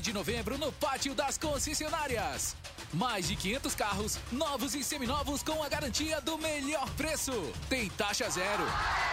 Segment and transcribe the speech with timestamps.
[0.00, 2.56] de novembro no Pátio das Concessionárias.
[2.94, 7.30] Mais de 500 carros, novos e seminovos com a garantia do melhor preço.
[7.68, 8.64] Tem taxa zero,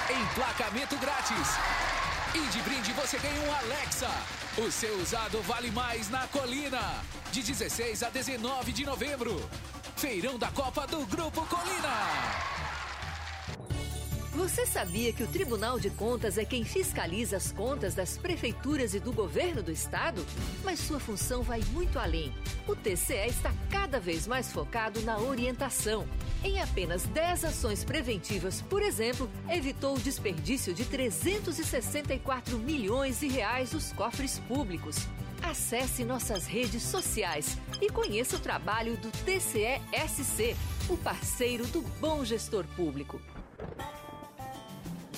[0.09, 1.49] emplacamento grátis.
[2.33, 4.09] E de brinde você ganha um Alexa.
[4.57, 7.03] O seu usado vale mais na Colina.
[7.33, 9.49] De 16 a 19 de novembro.
[9.97, 12.58] Feirão da Copa do Grupo Colina.
[14.39, 18.99] Você sabia que o Tribunal de Contas é quem fiscaliza as contas das prefeituras e
[18.99, 20.25] do governo do estado?
[20.63, 22.33] Mas sua função vai muito além.
[22.65, 26.07] O TCE está cada vez mais focado na orientação.
[26.41, 33.71] Em apenas 10 ações preventivas, por exemplo, evitou o desperdício de 364 milhões de reais
[33.71, 35.05] dos cofres públicos.
[35.43, 40.55] Acesse nossas redes sociais e conheça o trabalho do TCE-SC,
[40.87, 43.21] o parceiro do bom gestor público.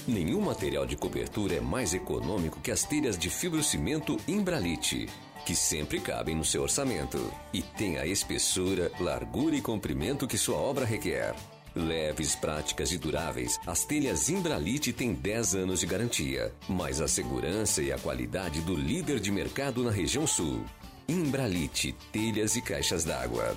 [0.07, 5.07] Nenhum material de cobertura é mais econômico que as telhas de fibrocimento Imbralite,
[5.45, 10.57] que sempre cabem no seu orçamento e tem a espessura, largura e comprimento que sua
[10.57, 11.35] obra requer.
[11.76, 17.81] Leves, práticas e duráveis, as telhas Imbralite têm 10 anos de garantia, mais a segurança
[17.81, 20.65] e a qualidade do líder de mercado na região sul.
[21.07, 23.55] Imbralite, telhas e caixas d'água.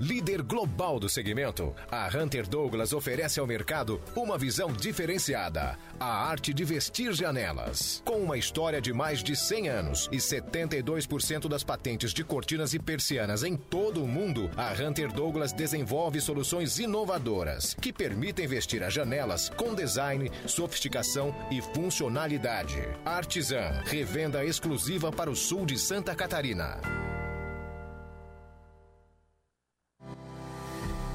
[0.00, 6.54] Líder global do segmento, a Hunter Douglas oferece ao mercado uma visão diferenciada: a arte
[6.54, 8.02] de vestir janelas.
[8.02, 12.78] Com uma história de mais de 100 anos e 72% das patentes de cortinas e
[12.78, 18.94] persianas em todo o mundo, a Hunter Douglas desenvolve soluções inovadoras que permitem vestir as
[18.94, 22.82] janelas com design, sofisticação e funcionalidade.
[23.04, 26.80] Artisan, revenda exclusiva para o sul de Santa Catarina.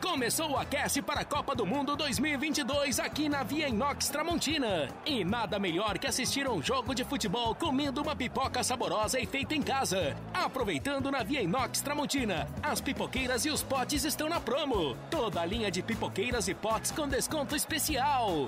[0.00, 4.88] Começou o aquece para a Copa do Mundo 2022 aqui na Via Inox Tramontina.
[5.04, 9.54] E nada melhor que assistir um jogo de futebol comendo uma pipoca saborosa e feita
[9.54, 10.16] em casa.
[10.32, 14.96] Aproveitando na Via Inox Tramontina, as pipoqueiras e os potes estão na promo.
[15.10, 18.46] Toda a linha de pipoqueiras e potes com desconto especial.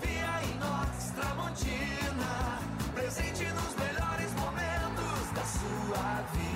[0.00, 2.58] Via Inox Tramontina,
[2.94, 6.55] presente nos melhores momentos da sua vida.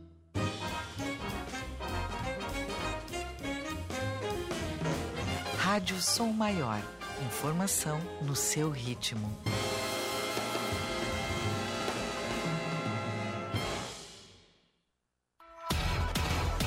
[5.71, 6.81] Rádio Som Maior.
[7.25, 9.37] Informação no seu ritmo.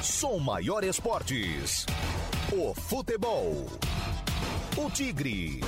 [0.03, 1.85] Som Maior Esportes.
[2.51, 3.67] O futebol.
[4.79, 5.61] O Tigre.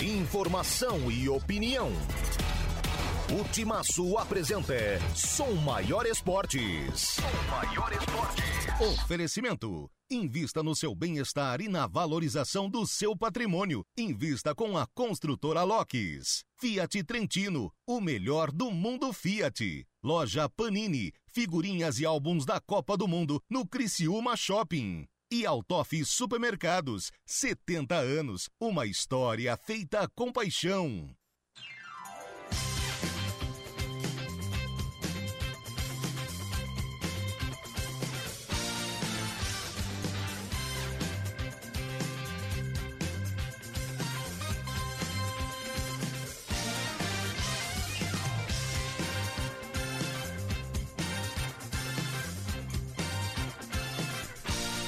[0.00, 1.92] Informação e opinião.
[3.30, 4.74] O Timaço apresenta
[5.14, 7.00] Som Maior Esportes.
[7.00, 9.02] Som Maior Esportes.
[9.04, 9.88] Oferecimento.
[10.12, 13.82] Invista no seu bem-estar e na valorização do seu patrimônio.
[13.96, 16.44] Invista com a construtora Locks.
[16.60, 19.86] Fiat Trentino, o melhor do mundo Fiat.
[20.04, 25.06] Loja Panini, figurinhas e álbuns da Copa do Mundo no Criciúma Shopping.
[25.30, 31.16] E Altoff Supermercados, 70 anos, uma história feita com paixão.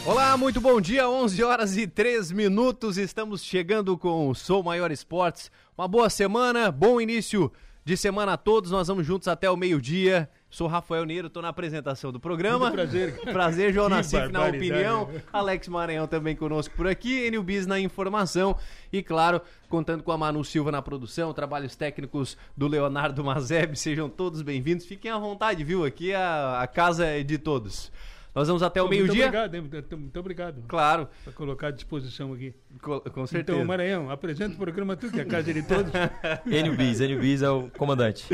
[0.07, 4.93] Olá, muito bom dia, 11 horas e 3 minutos, estamos chegando com o Sou Maior
[4.93, 5.51] Esportes.
[5.79, 7.51] Uma boa semana, bom início
[7.87, 8.71] de semana a todos.
[8.71, 10.29] Nós vamos juntos até o meio-dia.
[10.51, 12.67] Sou Rafael Neiro, tô na apresentação do programa.
[12.67, 13.19] Muito prazer.
[13.33, 15.09] prazer, João Nassif na opinião.
[15.33, 17.27] Alex Maranhão também conosco por aqui.
[17.27, 18.57] Enio Bis na informação.
[18.93, 19.41] E, claro,
[19.71, 23.75] contando com a Manu Silva na produção, trabalhos técnicos do Leonardo Mazeb.
[23.75, 24.85] Sejam todos bem-vindos.
[24.85, 25.83] Fiquem à vontade, viu?
[25.83, 27.91] Aqui a, a casa é de todos.
[28.35, 29.27] Nós vamos até o Muito meio-dia.
[29.27, 29.61] obrigado, hein?
[29.71, 30.65] muito, muito obrigado.
[30.67, 31.09] Claro.
[31.25, 32.53] Por colocar à disposição aqui.
[32.83, 33.57] Com, com certeza.
[33.59, 35.93] Então, Maranhão, apresenta o programa tu, que é a casa de todos.
[36.47, 38.27] Enio Bis, Enio Bis é o comandante.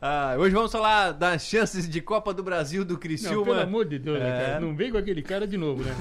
[0.00, 3.36] Ah, hoje vamos falar das chances de Copa do Brasil do Criciúma.
[3.36, 4.46] Não, pelo amor de Deus, né, É.
[4.46, 4.60] cara?
[4.60, 5.94] Não vem com aquele cara de novo, né?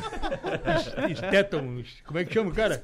[1.15, 2.83] Stetton, como é que chama o cara?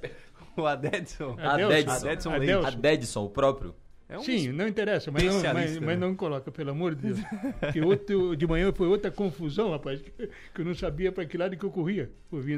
[0.57, 1.37] O Adedson.
[1.39, 1.91] Adelson.
[2.07, 2.61] Adedson Adelson.
[2.61, 2.77] Leite.
[2.77, 3.75] Adedson, o próprio.
[4.11, 5.95] É um Sim, não interessa, mas não, mas, mas né?
[5.95, 7.19] não coloca, pelo amor de Deus.
[7.61, 11.37] Porque outro, de manhã foi outra confusão, rapaz, que, que eu não sabia para que
[11.37, 12.11] lado que eu corria.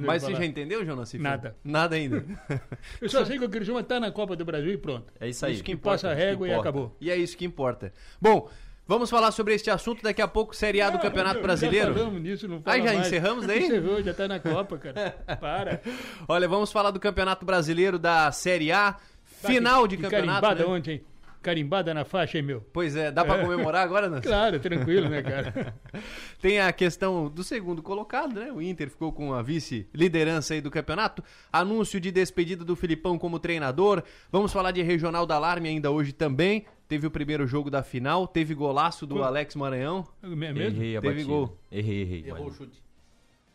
[0.03, 1.09] Mas você já entendeu, Jonas?
[1.09, 1.29] Cifrão?
[1.29, 1.55] Nada.
[1.63, 2.25] Nada ainda.
[2.99, 5.13] Eu só sei que o Criciúma está na Copa do Brasil e pronto.
[5.19, 5.53] É isso aí.
[5.53, 6.07] Isso que importa.
[6.07, 6.97] passa a régua e acabou.
[6.99, 7.93] E é isso que importa.
[8.19, 8.49] Bom,
[8.87, 11.93] vamos falar sobre este assunto daqui a pouco, Série A do Campeonato Já Brasileiro.
[11.93, 12.99] falamos nisso, não fala já mais.
[13.07, 13.63] encerramos daí?
[13.63, 15.11] Encerrou, já tá na Copa, cara.
[15.39, 15.81] Para.
[16.27, 18.95] Olha, vamos falar do Campeonato Brasileiro da Série A.
[19.23, 20.55] Final de Que campeonato.
[20.55, 20.65] Né?
[20.65, 21.12] ontem, hein?
[21.43, 22.61] Carimbada na faixa, hein, meu?
[22.73, 23.41] Pois é, dá pra É.
[23.43, 24.27] comemorar agora, Nancy?
[24.27, 25.75] Claro, tranquilo, né, cara?
[26.41, 28.51] Tem a questão do segundo colocado, né?
[28.51, 31.23] O Inter ficou com a vice-liderança aí do campeonato.
[31.51, 34.01] Anúncio de despedida do Filipão como treinador.
[34.31, 36.65] Vamos falar de Regional da Alarme ainda hoje também.
[36.87, 39.23] Teve o primeiro jogo da final, teve golaço do?
[39.23, 40.05] Alex Maranhão.
[40.21, 40.59] É mesmo?
[40.61, 41.29] Errei a Teve batida.
[41.33, 41.57] gol.
[41.71, 42.23] Errei, errei.
[42.27, 42.82] Errou o chute.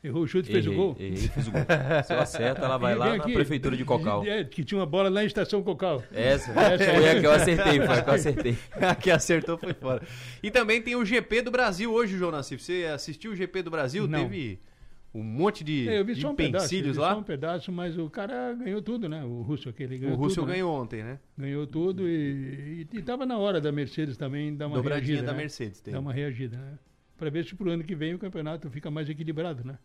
[0.03, 0.97] Errou o chute, fez errei, o gol.
[0.99, 1.61] Errei, fiz o gol.
[2.05, 4.25] Se eu acerta, ela vai E lá vem na aqui, prefeitura de Cocal.
[4.25, 6.03] É, que tinha uma bola lá em Estação Cocal.
[6.13, 8.59] Essa, Essa foi a que eu acertei, foi a que eu acertei.
[8.81, 10.03] A que acertou foi fora.
[10.43, 12.63] E também tem o GP do Brasil hoje, João Nassif.
[12.63, 14.07] Você assistiu o GP do Brasil?
[14.07, 14.21] Não.
[14.21, 14.61] Teve
[15.13, 17.15] um monte de, É, eu vi de só um pedaço, eu empecilhos vi lá.
[17.15, 19.25] só um pedaço, mas o cara ganhou tudo, né?
[19.25, 20.55] O Russo aquele ganhou O Russell tudo, né?
[20.55, 21.19] ganhou ontem, né?
[21.37, 25.27] Ganhou tudo e, e, e tava na hora da Mercedes também dar uma Dobradinha reagida,
[25.27, 25.39] da né?
[25.39, 25.93] Mercedes, tem.
[25.93, 26.79] Dar uma reagida, né?
[27.19, 29.77] Pra ver se pro ano que vem o campeonato fica mais equilibrado, né?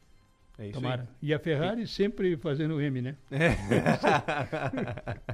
[0.58, 1.10] É isso Tomara.
[1.20, 3.16] E a Ferrari sempre fazendo o M, né?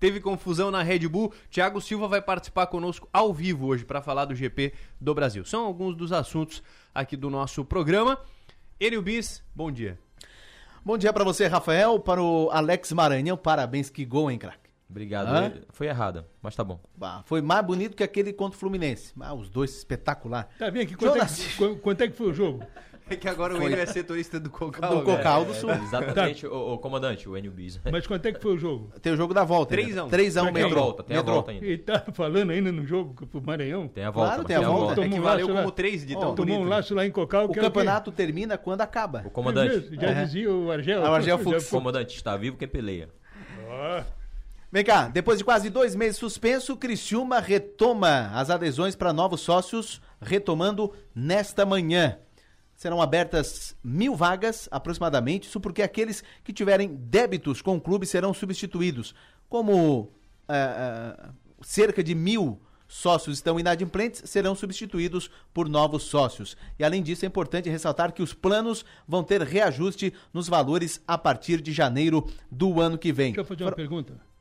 [0.00, 1.32] Teve confusão na Red Bull.
[1.48, 5.44] Thiago Silva vai participar conosco ao vivo hoje para falar do GP do Brasil.
[5.44, 6.60] São alguns dos assuntos
[6.92, 8.18] aqui do nosso programa.
[8.80, 9.96] Enio Bis, bom dia.
[10.84, 13.36] Bom dia pra você, Rafael, para o Alex Maranhão.
[13.36, 14.63] Parabéns, que gol, hein, craque?
[14.94, 15.26] Obrigado.
[15.26, 15.52] Hã?
[15.70, 16.78] Foi errada, mas tá bom.
[16.96, 19.12] Bah, Foi mais bonito que aquele contra o Fluminense.
[19.20, 20.48] Ah, os dois espetacular.
[20.56, 20.94] Tá vendo aqui?
[20.94, 22.62] Quanto, é que, qu- quanto é que foi o jogo?
[23.06, 23.62] É que agora o.
[23.62, 24.96] Enio é setorista do Cocal.
[24.96, 25.02] Do.
[25.02, 25.70] Cocal do Sul.
[25.70, 27.78] É, exatamente, o, o comandante, o Enio Bis.
[27.92, 28.90] Mas quanto é que foi o jogo?
[29.02, 29.74] Tem o jogo da volta.
[29.74, 30.08] 3 a 1.
[30.08, 30.80] 3 a 1 Tem a metrô.
[30.82, 31.66] volta, tem a volta ainda.
[31.66, 33.88] Ele tá falando ainda no jogo pro Maranhão?
[33.88, 34.92] Tem a volta, Claro, tem a volta.
[34.92, 35.72] É que Tomou um valeu laço como lá.
[35.74, 37.44] 3 de tão Tomou um laço lá em Cocal.
[37.44, 39.18] O que é campeonato termina quando acaba.
[39.22, 40.24] O É comandante, mesmo, Já É.
[40.24, 41.04] dizia o Argel.
[41.04, 41.66] Ah, o Argel Fux.
[41.66, 43.10] o comandante, está vivo quem peleia.
[44.74, 50.02] Vem cá, depois de quase dois meses suspenso, Criciúma retoma as adesões para novos sócios,
[50.20, 52.18] retomando nesta manhã.
[52.74, 58.34] Serão abertas mil vagas, aproximadamente, isso porque aqueles que tiverem débitos com o clube serão
[58.34, 59.14] substituídos.
[59.48, 60.10] Como
[60.48, 61.30] ah, ah,
[61.62, 66.56] cerca de mil sócios estão inadimplentes, serão substituídos por novos sócios.
[66.76, 71.16] E além disso, é importante ressaltar que os planos vão ter reajuste nos valores a
[71.16, 73.34] partir de janeiro do ano que vem.
[73.34, 74.33] Deixa eu fazer uma pergunta.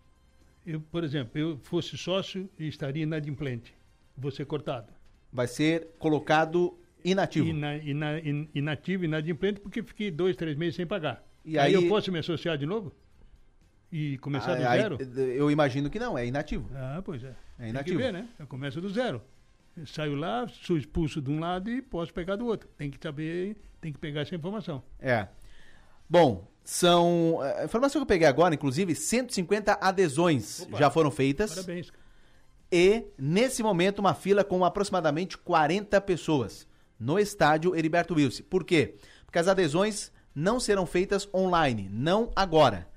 [0.65, 3.73] Eu, por exemplo, eu fosse sócio e estaria inadimplente.
[4.17, 4.91] Vou ser cortado.
[5.31, 7.47] vai ser colocado inativo.
[7.49, 11.25] Ina, ina, in- inativo, inadimplente, porque fiquei dois, três meses sem pagar.
[11.43, 12.93] E aí, aí- eu posso me associar de novo?
[13.91, 14.97] E começar do Ah, aí- zero?
[15.17, 16.69] eu imagino que não, é inativo.
[16.75, 17.27] Ah, pois é.
[17.27, 17.97] É Tem que inativo.
[17.99, 18.27] ver, né?
[18.39, 19.21] Eu começo do zero.
[19.75, 22.69] Eu saio lá, sou expulso de um lado e posso pegar do outro.
[22.77, 24.83] Tem que saber, tem que pegar essa informação.
[24.99, 25.27] É.
[26.07, 27.39] Bom, são.
[27.59, 30.77] A informação que eu peguei agora, inclusive, 150 adesões Opa.
[30.77, 31.53] já foram feitas.
[31.53, 31.91] Parabéns.
[32.71, 36.67] E, nesse momento, uma fila com aproximadamente 40 pessoas
[36.99, 38.43] no estádio Heriberto Wilson.
[38.49, 38.95] Por quê?
[39.25, 42.87] Porque as adesões não serão feitas online, não agora.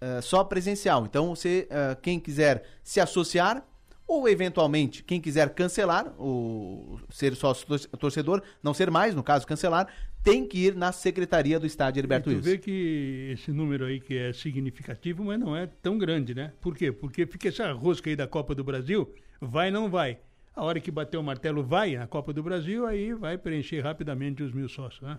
[0.00, 1.04] É, só presencial.
[1.06, 3.64] Então, você, é, quem quiser se associar,
[4.08, 9.46] ou eventualmente quem quiser cancelar, o ser sócio tor- torcedor, não ser mais, no caso,
[9.46, 9.88] cancelar,
[10.26, 12.50] tem que ir na secretaria do estádio Heriberto E tu Wilson.
[12.50, 16.52] vê que esse número aí que é significativo, mas não é tão grande, né?
[16.60, 16.90] Por quê?
[16.90, 20.18] Porque fica essa rosca aí da Copa do Brasil, vai não vai.
[20.54, 24.42] A hora que bater o martelo vai na Copa do Brasil, aí vai preencher rapidamente
[24.42, 25.18] os mil sócios, né?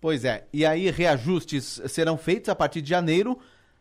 [0.00, 3.38] Pois é, e aí reajustes serão feitos a partir de janeiro.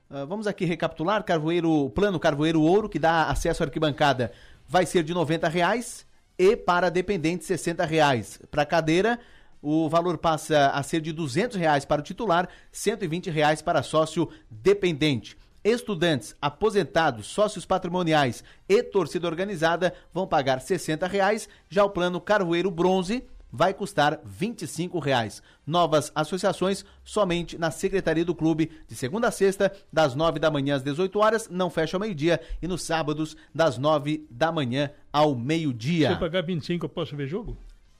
[0.09, 4.31] Ah, vamos aqui recapitular, Carvoeiro, plano Carvoeiro Ouro, que dá acesso à arquibancada,
[4.67, 6.07] vai ser de 90 reais
[6.39, 8.41] e para dependentes 60 reais.
[8.49, 9.19] Para cadeira,
[9.65, 14.29] o valor passa a ser de 200 reais para o titular, 120 reais para sócio
[14.47, 15.35] dependente.
[15.63, 21.49] Estudantes, aposentados, sócios patrimoniais e torcida organizada vão pagar 60 reais.
[21.67, 25.41] Já o plano Carvoeiro Bronze vai custar 25 reais.
[25.65, 30.75] Novas associações somente na secretaria do clube, de segunda a sexta, das 9 da manhã
[30.75, 35.29] às 18 horas, não fecha ao meio-dia, e nos sábados, das 9 da manhã ao
[35.29, 36.15] Se eu meio-dia.
[36.17, 37.57] pagar 25, eu posso ver jogo?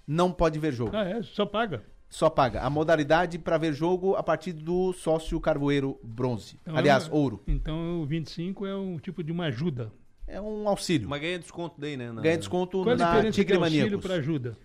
[0.07, 0.95] Não pode ver jogo.
[0.95, 1.83] Ah, é, só paga.
[2.09, 2.61] Só paga.
[2.61, 6.57] A modalidade para ver jogo a partir do sócio Carvoeiro Bronze.
[6.61, 7.41] Então, Aliás, é- ouro.
[7.47, 9.91] Então o 25 é um tipo de uma ajuda.
[10.27, 11.09] É um auxílio.
[11.09, 12.11] Mas ganha desconto daí, né?
[12.11, 14.01] na- Ganha desconto Qual a na Tigre auxílio Maníacos.
[14.05, 14.57] para ajuda?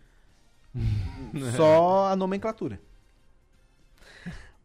[1.56, 2.80] Só a nomenclatura.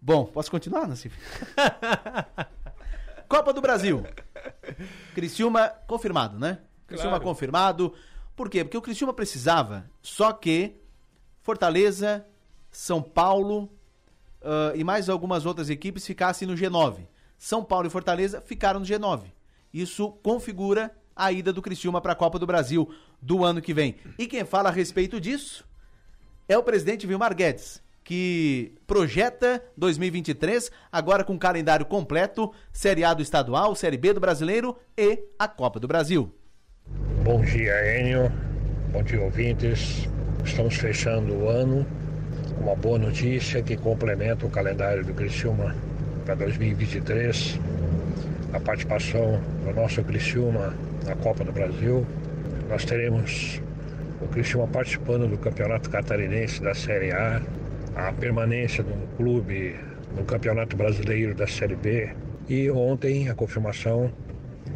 [0.01, 1.17] Bom, posso continuar, Nassif?
[3.27, 4.03] Copa do Brasil.
[5.15, 6.60] Criciúma confirmado, né?
[6.88, 7.24] Criciúma Claro.
[7.24, 7.94] confirmado.
[8.36, 8.63] Por quê?
[8.63, 10.75] Porque o Criciúma precisava, só que
[11.42, 12.25] Fortaleza,
[12.72, 13.70] São Paulo
[14.46, 17.08] ah, e mais algumas outras equipes ficassem no G9.
[17.38, 19.24] São Paulo e Fortaleza ficaram no G9.
[19.74, 22.89] Isso configura a ida do Criciúma para a Copa do Brasil
[23.22, 23.96] do ano que vem.
[24.18, 25.65] E quem fala a respeito disso
[26.48, 33.24] é o presidente Vilmar Guedes, que projeta 2023, agora com calendário completo, Série A do
[33.24, 36.32] estadual, Série B do brasileiro e a Copa do Brasil.
[37.25, 38.32] Bom dia, Enio.
[38.92, 40.08] Bom dia, ouvintes.
[40.44, 41.84] Estamos fechando o ano
[42.54, 45.75] com uma boa notícia que complementa o calendário do Criciúma
[46.24, 47.60] para 2023.
[48.54, 52.06] A participação do nosso Criciúma na Copa do Brasil.
[52.70, 53.60] Nós teremos
[54.22, 57.42] o Criciúma participando do Campeonato Catarinense da Série A,
[57.96, 59.75] a permanência do clube
[60.15, 62.08] no Campeonato Brasileiro da Série B
[62.48, 64.12] e ontem a confirmação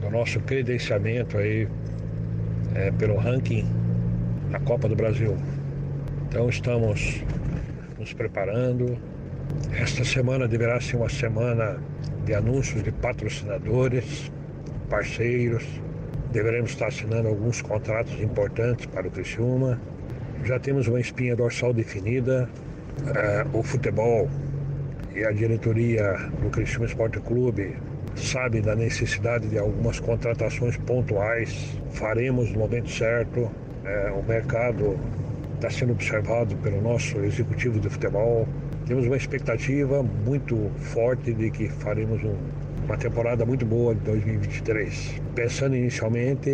[0.01, 1.67] do nosso credenciamento aí
[2.75, 3.65] é, pelo ranking
[4.49, 5.37] na Copa do Brasil.
[6.27, 7.23] Então estamos
[7.97, 8.97] nos preparando.
[9.71, 11.77] Esta semana deverá ser uma semana
[12.25, 14.31] de anúncios de patrocinadores,
[14.89, 15.65] parceiros.
[16.31, 19.79] Deveremos estar assinando alguns contratos importantes para o Criciúma.
[20.43, 22.49] Já temos uma espinha dorsal definida.
[23.15, 24.29] É, o futebol
[25.15, 27.75] e a diretoria do Criciúma Esporte Clube
[28.15, 31.79] sabe da necessidade de algumas contratações pontuais.
[31.91, 33.49] Faremos no momento certo.
[33.85, 34.99] É, o mercado
[35.55, 38.47] está sendo observado pelo nosso executivo de futebol.
[38.85, 42.35] Temos uma expectativa muito forte de que faremos um-
[42.85, 45.21] uma temporada muito boa de 2023.
[45.35, 46.49] Pensando inicialmente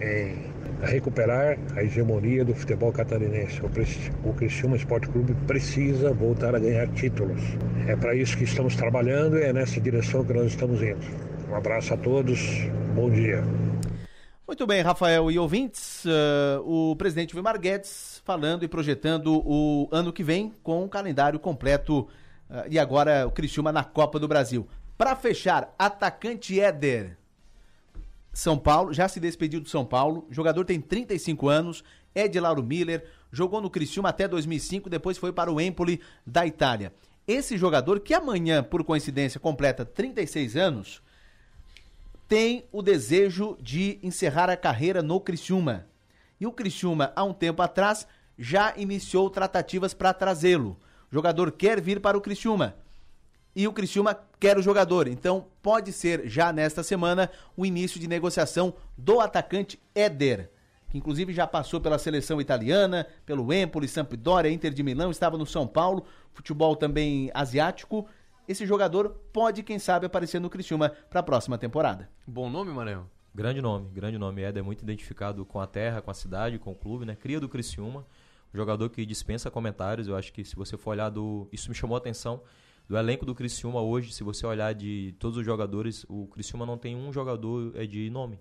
[0.00, 0.49] em
[0.82, 3.60] recuperar a hegemonia do futebol catarinense.
[3.62, 7.40] O, o Criciúma Esporte Clube precisa voltar a ganhar títulos.
[7.86, 11.00] É para isso que estamos trabalhando e é nessa direção que nós estamos indo.
[11.50, 12.40] Um abraço a todos,
[12.94, 13.42] bom dia.
[14.46, 20.12] Muito bem, Rafael e ouvintes, ah, o presidente Vilmar Guedes falando e projetando o ano
[20.12, 22.08] que vem com um calendário completo
[22.48, 24.66] ah, e agora o Criciúma na Copa do Brasil.
[24.98, 27.19] Para fechar, atacante Éder.
[28.32, 31.84] São Paulo, já se despediu do São Paulo, jogador tem 35 anos,
[32.14, 36.46] é de Lauro Miller, jogou no Criciúma até 2005, depois foi para o Empoli da
[36.46, 36.92] Itália.
[37.26, 41.02] Esse jogador, que amanhã, por coincidência, completa 36 anos,
[42.26, 45.86] tem o desejo de encerrar a carreira no Criciúma.
[46.40, 48.06] E o Criciúma, há um tempo atrás,
[48.38, 50.78] já iniciou tratativas para trazê-lo.
[51.10, 52.76] O jogador quer vir para o Criciúma.
[53.54, 55.08] E o Criciúma quer o jogador.
[55.08, 60.50] Então, pode ser já nesta semana o início de negociação do atacante Éder,
[60.88, 65.46] que inclusive já passou pela seleção italiana, pelo Empoli, Sampdoria, Inter de Milão, estava no
[65.46, 68.06] São Paulo, futebol também asiático.
[68.48, 72.08] Esse jogador pode, quem sabe, aparecer no Criciúma para a próxima temporada.
[72.26, 73.08] Bom nome, Maranhão?
[73.32, 74.42] Grande nome, grande nome.
[74.42, 77.14] Éder é muito identificado com a terra, com a cidade, com o clube, né?
[77.14, 78.04] Cria do Criciúma.
[78.52, 80.08] Um jogador que dispensa comentários.
[80.08, 81.46] Eu acho que se você for olhar do.
[81.52, 82.42] Isso me chamou a atenção.
[82.90, 86.76] Do elenco do Criciúma hoje, se você olhar de todos os jogadores, o Criciúma não
[86.76, 88.36] tem um jogador é de nome.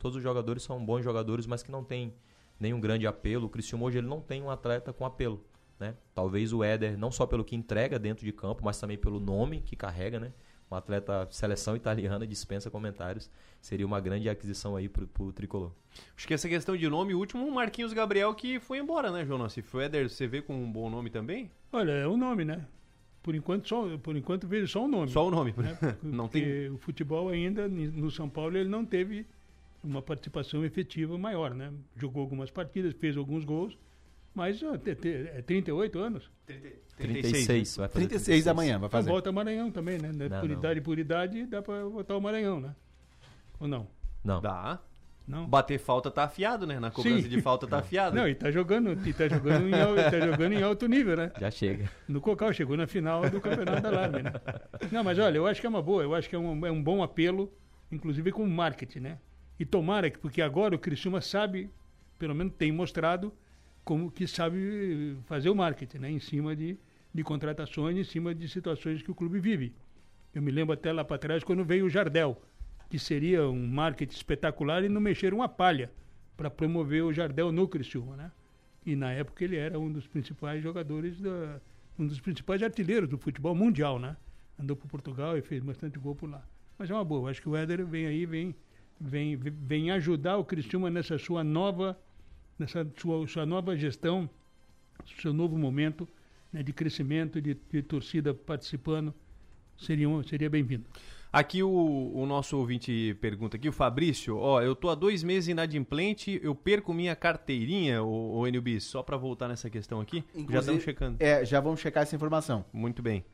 [0.00, 2.12] Todos os jogadores são bons jogadores, mas que não tem
[2.58, 3.46] nenhum grande apelo.
[3.46, 5.44] O Criciúma hoje ele não tem um atleta com apelo.
[5.78, 5.94] Né?
[6.12, 9.60] Talvez o Éder, não só pelo que entrega dentro de campo, mas também pelo nome
[9.60, 10.32] que carrega, né?
[10.68, 13.30] Um atleta seleção italiana dispensa comentários.
[13.60, 15.70] Seria uma grande aquisição aí pro, pro tricolor.
[16.16, 19.24] Acho que essa questão de nome, o último, o Marquinhos Gabriel, que foi embora, né,
[19.24, 19.72] João Nassif?
[19.76, 21.48] O Éder, você vê com um bom nome também?
[21.72, 22.66] Olha, é o nome, né?
[23.24, 25.08] Por enquanto, só, por enquanto vejo só o nome.
[25.08, 25.54] Só o nome.
[25.56, 25.76] né?
[26.04, 29.26] Não Porque tem- o futebol ainda, no São Paulo, ele não teve
[29.82, 31.72] uma participação efetiva maior, né?
[31.96, 33.78] Jogou algumas partidas, fez alguns gols,
[34.34, 36.30] mas é 38 anos.
[36.98, 39.10] 36, vai fazer 36 amanhã, vai Então fazer.
[39.10, 40.12] volta Maranhão também, né?
[40.12, 40.56] Não, por não.
[40.58, 42.74] idade por idade, dá pra votar o Maranhão, né?
[43.58, 43.86] Ou não?
[44.22, 44.40] Não.
[44.42, 44.78] Dá.
[45.26, 45.46] Não.
[45.46, 46.78] Bater falta tá afiado, né?
[46.78, 47.28] Na cobrança Sim.
[47.28, 48.14] de falta tá afiado.
[48.14, 51.32] Não, e tá jogando, e tá jogando, em, tá jogando em alto nível, né?
[51.40, 51.90] Já chega.
[52.06, 54.32] No Cocal, chegou na final do Campeonato da Alarme, né?
[54.92, 56.70] Não, mas olha, eu acho que é uma boa, eu acho que é um, é
[56.70, 57.50] um bom apelo,
[57.90, 59.18] inclusive com marketing, né?
[59.58, 61.70] E tomara que, porque agora o Criciúma sabe,
[62.18, 63.32] pelo menos tem mostrado,
[63.82, 66.10] como que sabe fazer o marketing, né?
[66.10, 66.76] Em cima de,
[67.14, 69.74] de contratações, em cima de situações que o clube vive.
[70.34, 72.42] Eu me lembro até lá para trás quando veio o Jardel,
[72.88, 75.90] que seria um marketing espetacular e não mexeram uma palha
[76.36, 78.32] para promover o Jardel no Criciúma, né?
[78.84, 81.60] E na época ele era um dos principais jogadores da
[81.98, 84.16] um dos principais artilheiros do futebol mundial, né?
[84.58, 86.44] Andou por Portugal e fez bastante gol por lá.
[86.76, 88.54] Mas é uma boa, acho que o Éder vem aí, vem
[89.00, 91.98] vem vem ajudar o Criciúma nessa sua nova
[92.58, 94.28] nessa sua, sua nova gestão,
[95.20, 96.08] seu novo momento
[96.52, 99.12] né, de crescimento, de, de torcida participando,
[99.76, 100.84] seria, seria bem-vindo.
[101.36, 105.48] Aqui o, o nosso ouvinte pergunta aqui, o Fabrício, ó, eu tô há dois meses
[105.48, 110.40] inadimplente, eu perco minha carteirinha, o, o NB, só pra voltar nessa questão aqui, já
[110.40, 111.16] Inclusive- estamos checando.
[111.18, 112.64] É, já vamos checar essa informação.
[112.72, 113.24] Muito bem.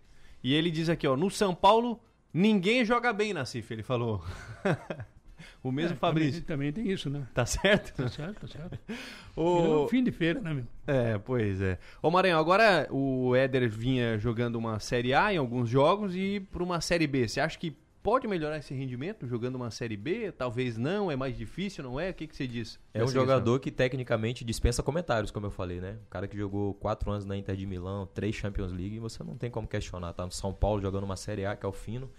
[0.42, 2.00] E ele diz aqui, ó, no São Paulo,
[2.32, 4.24] ninguém joga bem, Nacife, ele falou.
[5.62, 6.40] o mesmo É, Fabrício.
[6.42, 7.26] Também, também tem isso, né?
[7.34, 7.94] Tá certo?
[7.94, 8.78] Tá certo, tá certo.
[9.36, 10.64] O- fim de feira, né, meu?
[10.86, 11.78] É, pois é.
[12.02, 16.62] Ô Maranhão, agora o Éder vinha jogando uma Série A em alguns jogos e para
[16.62, 17.28] uma Série B.
[17.28, 20.32] Você acha que pode melhorar esse rendimento jogando uma Série B?
[20.32, 22.10] Talvez não, é mais difícil, não é?
[22.10, 22.78] O que, que você diz?
[22.92, 25.98] É um jogador que tecnicamente dispensa comentários, como eu falei, né?
[26.06, 29.36] Um cara que jogou quatro anos na Inter de Milão, três Champions League, você não
[29.36, 30.12] tem como questionar.
[30.12, 32.10] Tá no São Paulo jogando uma Série A, que é o fino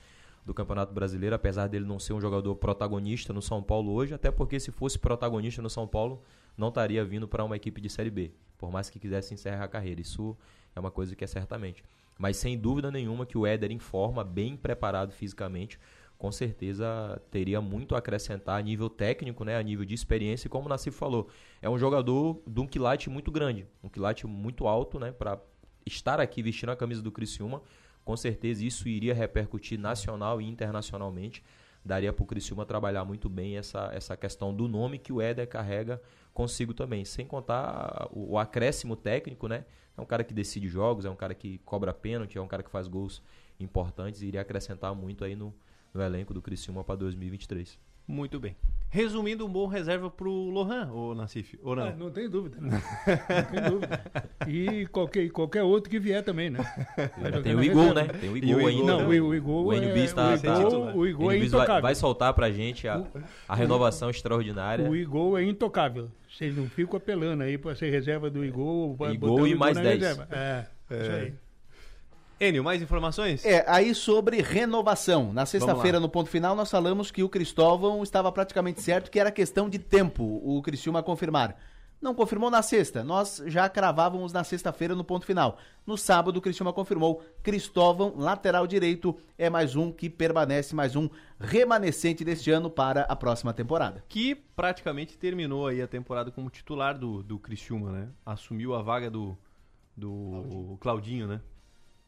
[0.46, 4.32] do Campeonato Brasileiro, apesar dele não ser um jogador protagonista no São Paulo hoje, até
[4.32, 6.24] porque se fosse protagonista no São Paulo,
[6.58, 9.68] não estaria vindo para uma equipe de Série B, por mais que quisesse encerrar a
[9.68, 10.02] carreira.
[10.02, 10.36] Isso
[10.76, 11.84] é uma coisa que é certamente.
[12.22, 15.80] Mas sem dúvida nenhuma que o Éder em forma, bem preparado fisicamente,
[16.20, 20.50] com certeza teria muito a acrescentar a nível técnico, né, a nível de experiência, e
[20.50, 21.30] como o Nassif falou,
[21.64, 25.42] é um jogador de um quilate muito grande, um quilate muito alto, né, para
[25.84, 27.64] estar aqui vestindo a camisa do Criciúma,
[28.06, 31.44] com certeza isso iria repercutir nacional e internacionalmente,
[31.84, 35.48] daria para o Criciúma trabalhar muito bem essa, essa questão do nome que o Éder
[35.48, 36.00] carrega
[36.34, 39.66] consigo também, sem contar o, o acréscimo técnico, né,
[39.98, 42.64] é um cara que decide jogos, é um cara que cobra pênalti, é um cara
[42.64, 43.22] que faz gols
[43.60, 45.54] importantes e iria acrescentar muito aí no,
[45.94, 47.78] no elenco do Criciúma para 2023.
[48.08, 48.56] Muito bem.
[48.94, 51.88] Resumindo, um bom reserva pro Lohan, ô Nacife, ou não?
[51.88, 52.82] Ah, não tem dúvida, né?
[53.08, 54.04] Não tem dúvida.
[54.46, 56.60] E qualquer, qualquer outro que vier também, né?
[57.24, 58.08] Jogar Tem o Igor, né?
[58.20, 58.84] Tem o Igor ainda.
[58.84, 59.20] Não, né?
[59.22, 61.82] o, o Igor O é, NBis tá, o Igor, o Igor é intocável.
[61.82, 63.02] vai soltar pra gente a,
[63.48, 64.90] a renovação extraordinária.
[64.90, 66.12] O Igor é intocável.
[66.30, 68.98] Vocês não ficam apelando aí pra ser reserva do Igor.
[69.10, 70.02] Igor o e mais na 10.
[70.02, 70.28] reserva.
[70.32, 71.34] É, isso aí.
[72.42, 73.46] Enio, mais informações?
[73.46, 75.32] É, aí sobre renovação.
[75.32, 79.32] Na sexta-feira, no ponto final, nós falamos que o Cristóvão estava praticamente certo, que era
[79.32, 81.56] questão de tempo o Criciúma confirmar.
[82.02, 85.60] Não confirmou na sexta, nós já cravávamos na sexta-feira no ponto final.
[85.86, 91.08] No sábado, o Criciúma confirmou Cristóvão, lateral direito, é mais um que permanece, mais um
[91.40, 94.04] remanescente deste ano para a próxima temporada.
[94.10, 98.10] Que praticamente terminou aí a temporada como titular do, do Criciúma, né?
[98.26, 99.38] Assumiu a vaga do,
[99.96, 101.40] do Claudinho, né?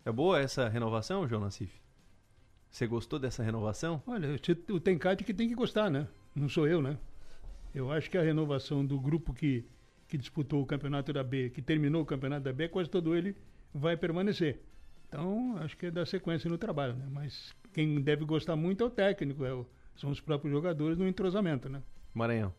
[0.06, 1.72] É boa essa renovação, João Nassif?
[2.70, 4.02] Você gostou dessa renovação?
[4.08, 4.30] Olha,
[4.72, 6.08] o Tencate que tem que gostar, né?
[6.36, 6.98] Não sou eu, né?
[7.74, 9.64] Eu acho que a renovação do grupo que,
[10.08, 13.36] que disputou o campeonato da B, que terminou o campeonato da B, quase todo ele
[13.74, 14.60] vai permanecer.
[15.08, 17.06] Então, acho que é dar sequência no trabalho, né?
[17.12, 21.08] Mas quem deve gostar muito é o técnico, é o- são os próprios jogadores no
[21.08, 21.82] entrosamento, né?
[22.14, 22.52] Maranhão.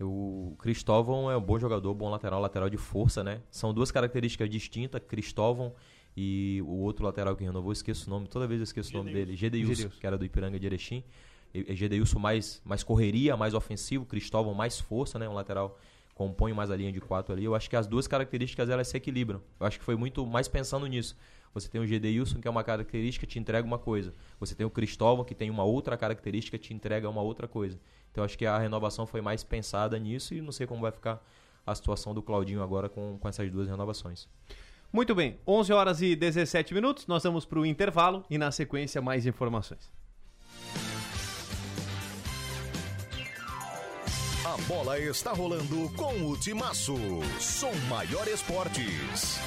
[0.00, 3.40] O Cristóvão é um bom jogador, bom lateral, lateral de força, né?
[3.50, 5.72] São duas características distintas, Cristóvão
[6.16, 9.12] e o outro lateral que renovou, esqueço o nome, toda vez eu esqueço o nome
[9.12, 11.02] dele, Gedeilson, que era do Ipiranga de Erechim.
[11.54, 15.28] Gedeilson mais, mais correria, mais ofensivo, Cristóvão mais força, né?
[15.28, 15.78] Um lateral
[16.14, 17.44] compõe mais a linha de quatro ali.
[17.44, 19.42] Eu acho que as duas características elas se equilibram.
[19.60, 21.16] Eu acho que foi muito mais pensando nisso.
[21.54, 24.14] Você tem o Gedeilson, que é uma característica, te entrega uma coisa.
[24.40, 27.78] Você tem o Cristóvão, que tem uma outra característica, te entrega uma outra coisa.
[28.10, 31.22] Então acho que a renovação foi mais pensada nisso e não sei como vai ficar
[31.66, 34.28] a situação do Claudinho agora com, com essas duas renovações.
[34.92, 39.00] Muito bem, 11 horas e 17 minutos, nós vamos para o intervalo e na sequência
[39.00, 39.90] mais informações.
[44.44, 46.94] A bola está rolando com o Timaço.
[47.40, 49.40] Som Maior Esportes.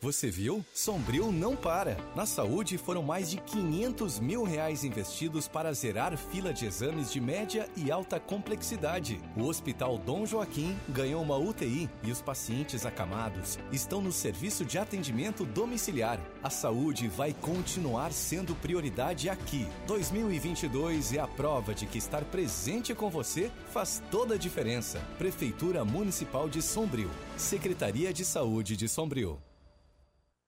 [0.03, 0.64] Você viu?
[0.74, 1.96] Sombrio não para.
[2.16, 7.20] Na saúde foram mais de 500 mil reais investidos para zerar fila de exames de
[7.20, 9.20] média e alta complexidade.
[9.37, 14.77] O Hospital Dom Joaquim ganhou uma UTI e os pacientes acamados estão no serviço de
[14.77, 16.18] atendimento domiciliar.
[16.42, 19.66] A saúde vai continuar sendo prioridade aqui.
[19.88, 25.01] 2022 é a prova de que estar presente com você faz toda a diferença.
[25.18, 27.11] Prefeitura Municipal de Sombrio.
[27.37, 29.47] Secretaria de Saúde de Sombrio.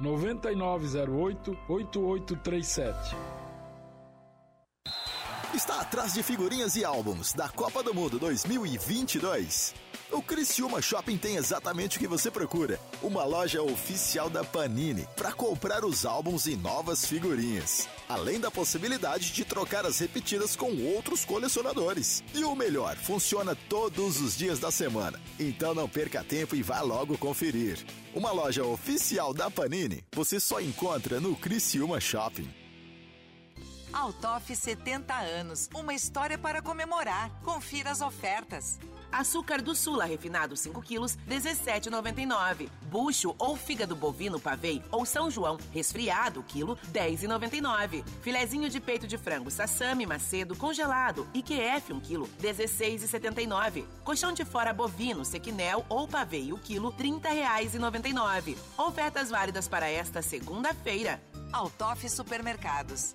[0.00, 3.16] 9908 8837.
[5.54, 9.74] Está atrás de figurinhas e álbuns da Copa do Mundo 2022.
[10.12, 15.32] O Criciúma Shopping tem exatamente o que você procura: uma loja oficial da Panini para
[15.32, 21.24] comprar os álbuns e novas figurinhas, além da possibilidade de trocar as repetidas com outros
[21.24, 22.22] colecionadores.
[22.34, 25.20] E o melhor, funciona todos os dias da semana.
[25.38, 27.84] Então não perca tempo e vá logo conferir.
[28.14, 32.48] Uma loja oficial da Panini você só encontra no Criciúma Shopping.
[33.92, 37.30] Altoff 70 anos, uma história para comemorar.
[37.44, 38.78] Confira as ofertas.
[39.14, 42.68] Açúcar do Sula refinado 5 quilos, 17,99.
[42.82, 48.04] Bucho ou fígado bovino pavei ou São João resfriado, quilo, 10,99.
[48.22, 53.84] Filezinho de peito de frango sassami macedo congelado IQF 1 quilo, 16,79.
[54.02, 58.58] Colchão de fora bovino sequinel ou pavei o quilo, 30 reais e 99.
[58.76, 61.22] Ofertas válidas para esta segunda-feira.
[61.52, 63.14] Altoff Supermercados.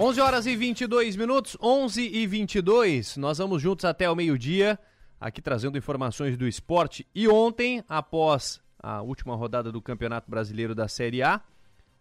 [0.00, 3.16] Onze horas e 22 minutos, 11 e 22.
[3.16, 4.78] Nós vamos juntos até o meio-dia,
[5.20, 7.04] aqui trazendo informações do esporte.
[7.12, 11.40] E ontem, após a última rodada do Campeonato Brasileiro da Série A,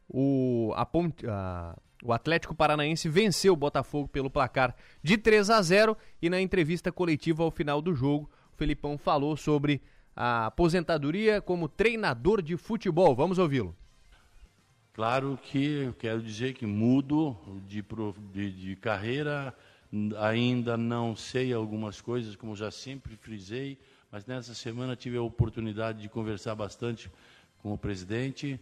[0.07, 0.87] o, a
[1.27, 6.39] a, o Atlético Paranaense venceu o Botafogo pelo placar de 3 a 0 e na
[6.39, 9.81] entrevista coletiva ao final do jogo, o Felipão falou sobre
[10.15, 13.15] a aposentadoria como treinador de futebol.
[13.15, 13.75] Vamos ouvi-lo.
[14.97, 17.85] Claro que eu quero dizer que mudo de,
[18.33, 19.55] de, de carreira,
[20.19, 23.77] ainda não sei algumas coisas, como já sempre frisei,
[24.11, 27.11] mas nessa semana tive a oportunidade de conversar bastante
[27.61, 28.59] com o presidente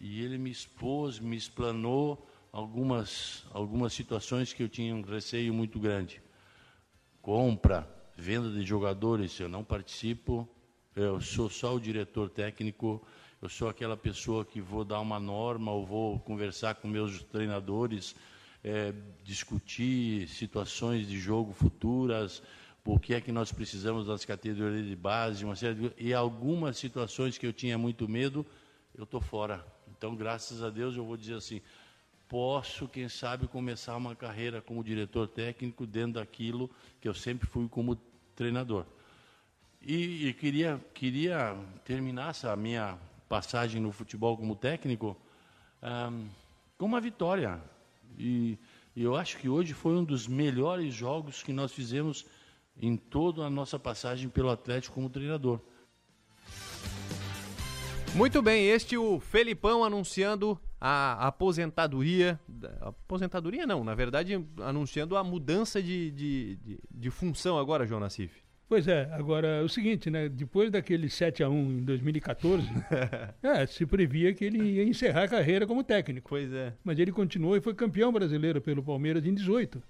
[0.00, 5.78] e ele me expôs, me explanou algumas, algumas situações que eu tinha um receio muito
[5.78, 6.22] grande.
[7.20, 7.86] Compra,
[8.16, 10.48] venda de jogadores, eu não participo,
[10.96, 13.06] eu sou só o diretor técnico,
[13.42, 18.16] eu sou aquela pessoa que vou dar uma norma ou vou conversar com meus treinadores,
[18.64, 22.42] eh, discutir situações de jogo futuras,
[22.84, 26.78] o que é que nós precisamos das categorias de base, uma série de, e algumas
[26.78, 28.46] situações que eu tinha muito medo,
[28.96, 29.64] eu estou fora.
[29.96, 31.60] Então, graças a Deus, eu vou dizer assim,
[32.28, 36.70] posso, quem sabe, começar uma carreira como diretor técnico dentro daquilo
[37.00, 37.96] que eu sempre fui como
[38.34, 38.86] treinador.
[39.82, 45.16] E, e queria, queria terminar essa minha passagem no futebol como técnico
[45.82, 46.26] ahm,
[46.78, 47.60] com uma vitória.
[48.18, 48.58] E,
[48.96, 52.24] eu acho que hoje foi um dos melhores jogos que nós fizemos
[52.80, 55.60] em toda a nossa passagem pelo Atlético como treinador.
[58.14, 62.40] Muito bem, este o Felipão anunciando a aposentadoria.
[62.80, 68.45] Aposentadoria não, na verdade, anunciando a mudança de, de, de, de função agora, João Nassif.
[68.68, 70.28] Pois é, agora é o seguinte, né?
[70.28, 72.66] Depois daquele 7 a 1 em 2014,
[73.40, 76.30] é, se previa que ele ia encerrar a carreira como técnico.
[76.30, 76.72] Pois é.
[76.82, 79.80] Mas ele continuou e foi campeão brasileiro pelo Palmeiras em 18.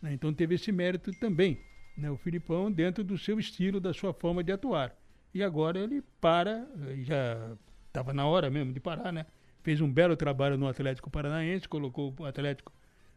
[0.00, 0.14] né?
[0.14, 1.60] Então teve esse mérito também.
[1.98, 2.10] Né?
[2.10, 4.96] O Filipão dentro do seu estilo, da sua forma de atuar.
[5.34, 7.56] E agora ele para, eh, já
[7.88, 9.26] estava na hora mesmo de parar, né?
[9.62, 12.72] Fez um belo trabalho no Atlético Paranaense, colocou o Atlético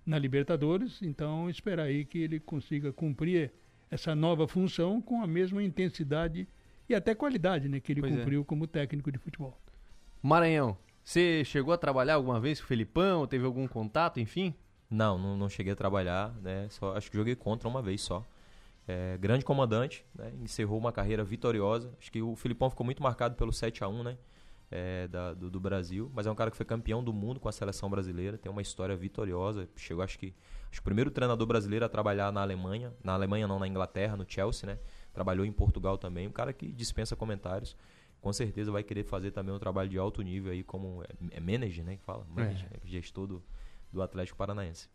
[0.06, 3.52] na Libertadores, então esperar aí que ele consiga cumprir
[3.90, 6.48] essa nova função com a mesma intensidade
[6.90, 8.18] e até qualidade né, que ele Pois é.
[8.18, 9.60] cumpriu como técnico de futebol.
[10.22, 13.28] Maranhão, você chegou a trabalhar alguma vez com o Felipão?
[13.28, 14.54] Teve algum contato, enfim?
[14.90, 16.68] Não, não, não cheguei a trabalhar, né?
[16.70, 18.26] Só, acho que joguei contra uma vez só.
[18.88, 20.32] É, grande comandante, né?
[20.42, 21.94] encerrou uma carreira vitoriosa.
[22.00, 24.18] Acho que o Filipão ficou muito marcado pelo 7 a 1 né?
[24.70, 27.48] É, da- do, do Brasil, mas é um cara que foi campeão do mundo com
[27.48, 29.66] a seleção brasileira, tem uma história vitoriosa.
[29.78, 30.34] Chegou, acho que,
[30.70, 34.18] acho que o primeiro treinador brasileiro a trabalhar na Alemanha, na Alemanha não, na Inglaterra,
[34.18, 34.78] no Chelsea, né?
[35.14, 37.78] Trabalhou em Portugal também, um cara que dispensa comentários.
[38.20, 41.40] Com certeza vai querer fazer também um trabalho de alto nível aí como é, é
[41.40, 41.96] manager, né?
[41.96, 43.44] Que fala, manager, né, gestor do,
[43.94, 44.90] do Atlético Paranaense.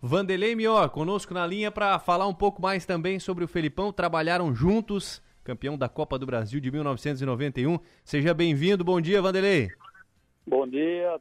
[0.00, 3.92] Vanderlei Mior, conosco na linha para falar um pouco mais também sobre o Felipão.
[3.92, 7.78] Trabalharam juntos, campeão da Copa do Brasil de 1991.
[8.04, 8.82] Seja bem-vindo.
[8.82, 9.68] Bom dia, Vanderlei.
[10.46, 11.18] Bom dia,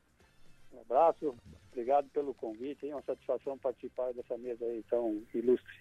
[0.74, 1.36] um abraço,
[1.72, 5.74] obrigado pelo convite, é uma satisfação participar dessa mesa aí tão ilustre.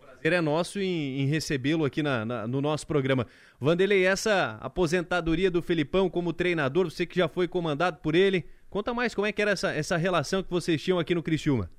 [0.00, 3.26] prazer é nosso em, em recebê-lo aqui na- na- no nosso programa.
[3.60, 8.92] Vanderlei, essa aposentadoria do Felipão como treinador, você que já foi comandado por ele, conta
[8.92, 11.70] mais como é que era essa, essa relação que vocês tinham aqui no Criciúma.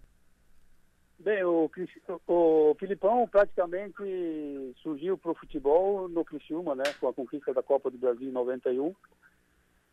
[1.26, 1.72] Bem, o,
[2.28, 3.96] o Filipão praticamente
[4.84, 8.32] surgiu para o futebol no Criciúma, né, com a conquista da Copa do Brasil em
[8.32, 8.94] 91.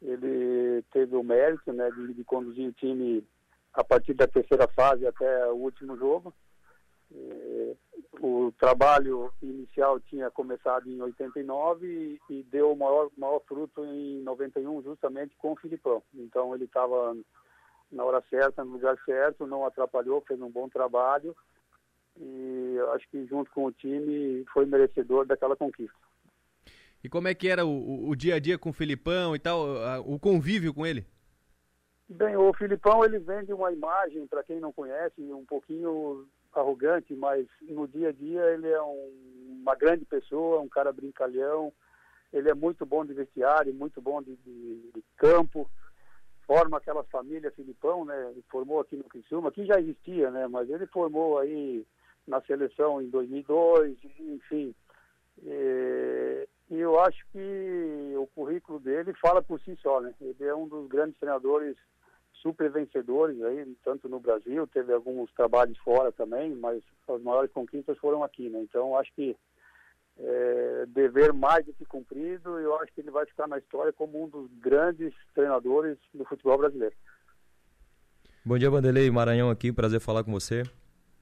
[0.02, 3.26] Ele teve o mérito né, de, de conduzir o time
[3.72, 6.34] a partir da terceira fase até o último jogo.
[7.10, 7.76] Eh,
[8.20, 14.20] o trabalho inicial tinha começado em 89 e, e deu o maior, maior fruto em
[14.20, 16.02] 91, justamente com o Filipão.
[16.14, 17.16] Então ele estava
[17.92, 21.36] na hora certa, no lugar certo, não atrapalhou, fez um bom trabalho
[22.18, 25.96] e acho que junto com o time foi merecedor daquela conquista.
[27.04, 29.76] E como é que era o, o- dia a dia com o Felipão e tal,
[29.82, 31.04] a- o convívio com ele?
[32.08, 37.46] Bem, o Filipão ele vende uma imagem, para quem não conhece, um pouquinho arrogante, mas
[37.62, 41.72] no dia a dia ele é um- uma grande pessoa, um cara brincalhão,
[42.32, 45.68] ele é muito bom de vestiário, muito bom de, de- de campo,
[46.46, 48.34] forma aquela família Filipão, né?
[48.50, 50.46] Formou aqui no Criciúma, que já existia, né?
[50.48, 51.86] Mas ele formou aí
[52.26, 54.74] na seleção em 2002, enfim.
[55.42, 60.14] E, e eu acho que o currículo dele fala por si só, né?
[60.20, 61.76] Ele é um dos grandes treinadores
[62.34, 67.96] super vencedores aí, tanto no Brasil, teve alguns trabalhos fora também, mas as maiores conquistas
[67.98, 68.60] foram aqui, né?
[68.62, 69.36] Então acho que
[70.24, 74.24] é, dever mais do que cumprido, eu acho que ele vai ficar na história como
[74.24, 76.94] um dos grandes treinadores do futebol brasileiro.
[78.44, 80.62] Bom dia, Vanderlei Maranhão aqui, prazer falar com você.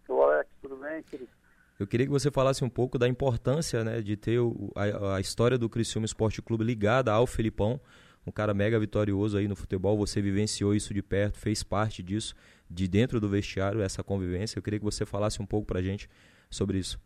[0.08, 1.30] Ô Alex, tudo bem, querido?
[1.78, 5.20] Eu queria que você falasse um pouco da importância né, de ter o- a, a
[5.20, 7.80] história do Criciúma Esporte Clube ligada ao Felipão,
[8.26, 9.96] um cara mega vitorioso aí no futebol.
[9.96, 12.34] Você vivenciou isso de perto, fez parte disso,
[12.68, 14.58] de dentro do vestiário, essa convivência.
[14.58, 16.06] Eu queria que você falasse um pouco pra gente
[16.50, 16.98] sobre isso.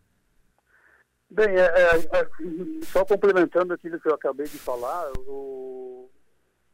[1.34, 6.08] Bem, é, é, é, só complementando aquilo que eu acabei de falar, o,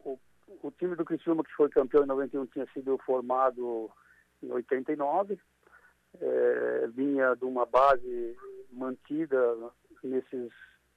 [0.04, 0.18] o,
[0.62, 3.90] o time do Criciúma, que foi campeão em 91, tinha sido formado
[4.42, 5.40] em 89.
[6.20, 8.36] É, vinha de uma base
[8.70, 9.56] mantida
[10.04, 10.52] nesses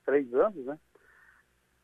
[0.05, 0.77] três anos, né?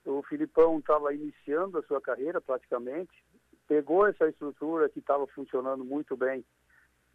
[0.04, 3.24] O Filipão estava iniciando a sua carreira praticamente,
[3.70, 6.44] pegou essa estrutura que estava funcionando muito bem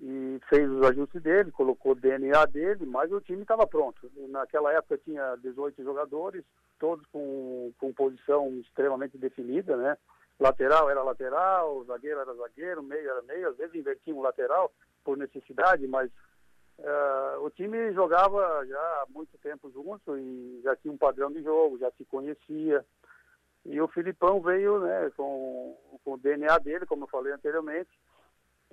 [0.01, 4.11] e fez os ajustes dele, colocou o DNA dele, mas o time estava pronto.
[4.29, 6.45] Naquela época tinha 18 jogadores,
[6.79, 9.97] todos com, com posição extremamente definida, né?
[10.39, 14.73] Lateral era lateral, zagueiro era zagueiro, meio era meio, às vezes invertia um lateral
[15.05, 16.11] por necessidade, mas
[16.81, 21.43] uh, o time jogava já há muito tempo junto e já tinha um padrão de
[21.43, 22.85] jogo, já se conhecia.
[23.65, 27.91] E o Filipão veio né, com, com o DNA dele, como eu falei anteriormente,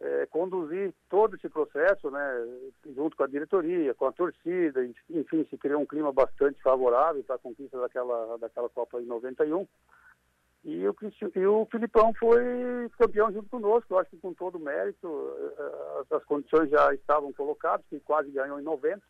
[0.02, 2.48] é, conduzir todo esse processo, né,
[2.96, 7.36] junto com a diretoria, com a torcida, enfim, se criou um clima bastante favorável para
[7.36, 9.68] a conquista daquela, daquela Copa de 91.
[10.64, 10.96] E o,
[11.36, 15.08] e o Filipão foi campeão junto conosco, eu acho que com todo o mérito,
[15.58, 19.02] eh, as, as condições já estavam colocadas, que quase ganhou em 90,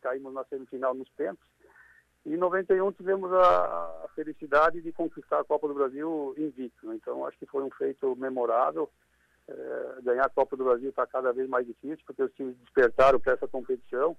[0.00, 1.48] caímos na semifinal nos pênaltis.
[2.24, 6.86] E em 91 tivemos a, a felicidade de conquistar a Copa do Brasil invicto.
[6.86, 6.94] Né?
[6.94, 8.88] Então acho que foi um feito memorável.
[9.48, 13.20] É, ganhar a Copa do Brasil está cada vez mais difícil, porque os times despertaram
[13.20, 14.16] para essa competição.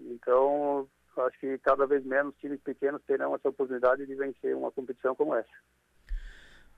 [0.00, 5.14] Então, acho que cada vez menos times pequenos terão essa oportunidade de vencer uma competição
[5.14, 5.48] como essa.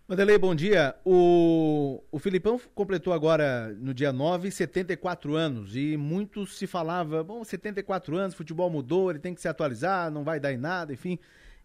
[0.09, 0.95] Vanderlei, bom dia.
[1.05, 5.75] O, o Filipão completou agora, no dia 9, 74 anos.
[5.75, 10.23] E muito se falava, bom, 74 anos, futebol mudou, ele tem que se atualizar, não
[10.23, 11.19] vai dar em nada, enfim.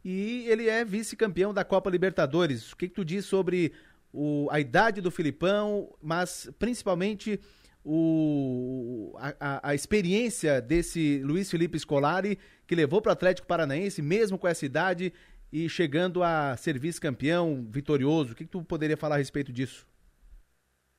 [0.04, 2.72] E ele é vice-campeão da Copa Libertadores.
[2.72, 3.74] O que, que tu diz sobre
[4.14, 7.40] o, a idade do Filipão, mas principalmente
[7.84, 14.38] o, a, a, experiência desse Luiz Felipe Scolari, que levou para o Atlético Paranaense, mesmo
[14.38, 15.14] com essa idade,
[15.52, 18.34] e chegando a ser vice-campeão vitorioso.
[18.34, 19.88] O que, que, tu poderia falar a respeito disso?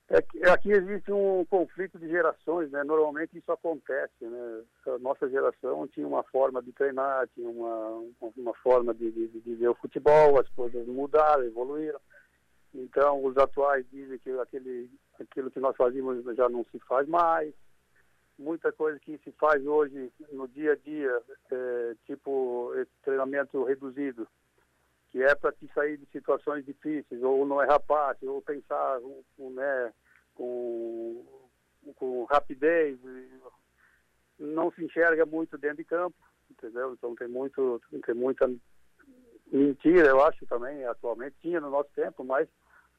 [0.09, 2.85] É que, aqui existe um conflito de gerações, né?
[2.85, 4.63] Normalmente isso acontece, né?
[4.89, 8.05] A nossa geração tinha uma forma de treinar, tinha uma,
[8.37, 11.99] uma forma de, de, de ver o futebol, as coisas mudaram, evoluíram.
[12.75, 17.53] Então, os atuais dizem que aquele, aquilo que nós fazíamos já não se faz mais.
[18.39, 24.27] Muita coisa que se faz hoje no dia a dia, é, tipo treinamento reduzido,
[25.11, 29.01] que é para te sair de situações difíceis, ou não é rapaz, ou pensar
[29.39, 29.93] né,
[30.35, 31.25] com,
[31.97, 32.99] com rapidez,
[34.39, 36.17] não se enxerga muito dentro de campo,
[36.51, 36.95] entendeu?
[36.95, 38.51] Então tem muito, tem muita
[39.53, 42.49] mentira, eu acho também, atualmente, tinha no nosso tempo, mas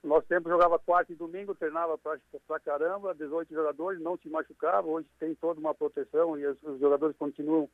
[0.07, 4.87] nosso tempo jogava quarta e domingo, treinava pra, pra caramba, 18 jogadores, não se machucava,
[4.87, 7.69] hoje tem toda uma proteção e os, os jogadores continuam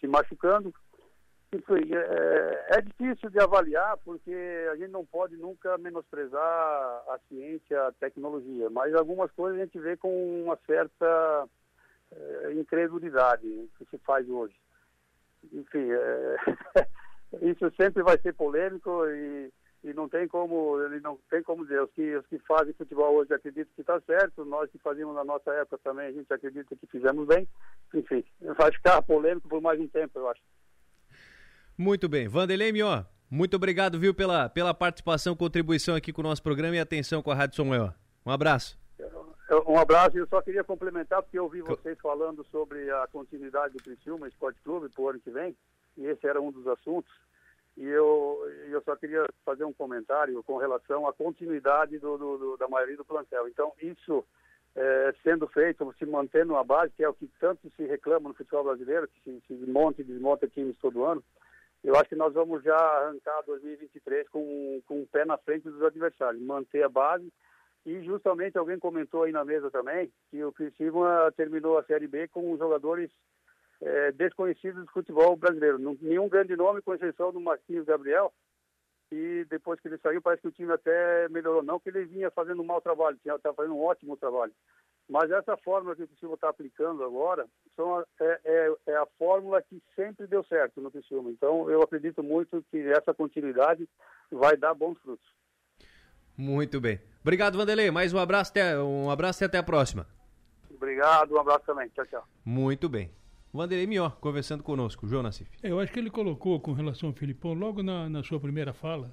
[0.00, 0.74] se machucando.
[1.52, 4.32] Enfim, é, é, difícil de avaliar porque
[4.72, 9.78] a gente não pode nunca menosprezar a ciência, a tecnologia, mas algumas coisas a gente
[9.80, 11.48] vê com uma certa
[12.12, 14.54] é, incredulidade que se faz hoje.
[15.52, 16.36] Enfim, é,
[17.50, 21.82] isso sempre vai ser polêmico e, e não tem como ele não tem como dizer
[21.82, 25.24] os que os que fazem futebol hoje acreditam que está certo nós que fazíamos na
[25.24, 27.48] nossa época também a gente acredita que fizemos bem
[27.94, 28.24] enfim
[28.56, 30.42] vai ficar polêmico por mais um tempo eu acho
[31.80, 32.28] muito bem.
[32.28, 36.78] Vanderlei Mió, muito obrigado, viu, pela, pela participação, contribuição aqui com o nosso programa e
[36.78, 37.94] atenção com a Rádio São Maior.
[38.24, 38.78] Um abraço.
[39.66, 43.82] Um abraço, eu só queria complementar, porque eu ouvi vocês falando sobre a continuidade do
[43.82, 45.56] Criciúma Esporte Clube para o ano que vem,
[45.96, 47.10] e esse era um dos assuntos,
[47.80, 48.38] e eu,
[48.68, 52.98] eu só queria fazer um comentário com relação à continuidade do, do, do da maioria
[52.98, 53.48] do plantel.
[53.48, 54.22] Então, isso
[54.76, 58.34] é, sendo feito, se mantendo uma base, que é o que tanto se reclama no
[58.34, 61.24] futebol brasileiro, que se, se monta e desmonta times todo ano,
[61.82, 65.82] eu acho que nós vamos já arrancar 2023 com, com um pé na frente dos
[65.82, 67.32] adversários, manter a base.
[67.86, 72.28] E justamente alguém comentou aí na mesa também que o Criciúma terminou a Série B
[72.28, 73.10] com jogadores
[73.82, 75.78] é, desconhecidos do futebol brasileiro.
[75.78, 78.32] Não, nenhum grande nome, com exceção do Marquinhos Gabriel.
[79.12, 81.62] E depois que ele saiu, parece que o time até melhorou.
[81.62, 84.52] Não que ele vinha fazendo um mau trabalho, estava fazendo um ótimo trabalho.
[85.08, 89.60] Mas essa fórmula que o Criciúma está aplicando agora são, é, é, é, a fórmula
[89.60, 91.30] que sempre deu certo no Criciúma.
[91.30, 93.88] Então, eu acredito muito que essa continuidade
[94.30, 95.26] vai dar bons frutos.
[96.36, 97.00] Muito bem.
[97.22, 97.90] Obrigado, Vanderlei.
[97.90, 100.06] Mais um abraço, até, um abraço e até a próxima.
[100.70, 101.88] Obrigado, um abraço também.
[101.88, 102.24] Tchau, tchau.
[102.44, 103.19] Muito bem.
[103.52, 105.08] Vanderlei Mió, conversando conosco.
[105.08, 105.50] João Nassif.
[105.62, 108.72] É, eu acho que ele colocou com relação ao Filipão, logo na, na sua primeira
[108.72, 109.12] fala,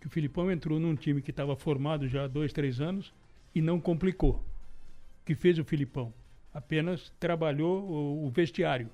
[0.00, 3.12] que o Filipão entrou num time que estava formado já há dois, três anos
[3.54, 4.44] e não complicou
[5.24, 6.12] que fez o Filipão.
[6.54, 8.88] Apenas trabalhou o, o vestiário.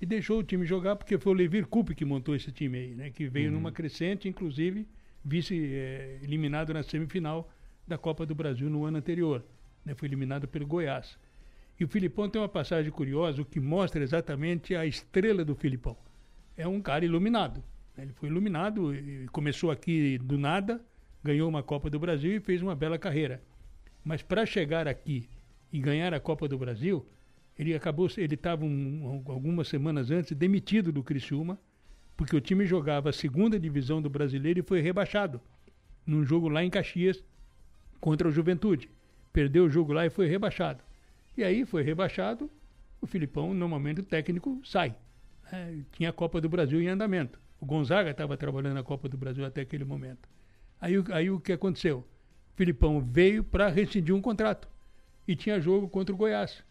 [0.00, 2.94] E deixou o time jogar, porque foi o Levir Coupe que montou esse time aí,
[2.94, 3.10] né?
[3.10, 3.56] Que veio uhum.
[3.56, 4.88] numa crescente, inclusive
[5.24, 7.50] vice eh, eliminado na semifinal
[7.86, 9.44] da Copa do Brasil no ano anterior.
[9.84, 9.94] Né?
[9.94, 11.18] Foi eliminado pelo Goiás.
[11.78, 15.96] E o Filipão tem uma passagem curiosa, que mostra exatamente a estrela do Filipão.
[16.56, 17.62] É um cara iluminado.
[17.96, 18.04] né?
[18.04, 18.92] Ele foi iluminado,
[19.32, 20.80] começou aqui do nada,
[21.22, 23.42] ganhou uma Copa do Brasil e fez uma bela carreira.
[24.04, 25.28] Mas para chegar aqui
[25.72, 27.04] e ganhar a Copa do Brasil,
[27.58, 31.58] ele acabou, ele estava um, algumas semanas antes demitido do Criciúma,
[32.16, 35.40] porque o time jogava a segunda divisão do Brasileiro e foi rebaixado
[36.06, 37.24] num jogo lá em Caxias
[38.00, 38.90] contra o Juventude.
[39.32, 40.84] Perdeu o jogo lá e foi rebaixado.
[41.36, 42.50] E aí foi rebaixado,
[43.00, 44.94] o Filipão, normalmente o técnico sai.
[45.52, 47.40] É, tinha a Copa do Brasil em andamento.
[47.60, 50.28] O Gonzaga estava trabalhando na Copa do Brasil até aquele momento.
[50.80, 51.98] Aí, aí o que aconteceu?
[51.98, 54.68] O Filipão veio para rescindir um contrato
[55.26, 56.62] e tinha jogo contra o Goiás.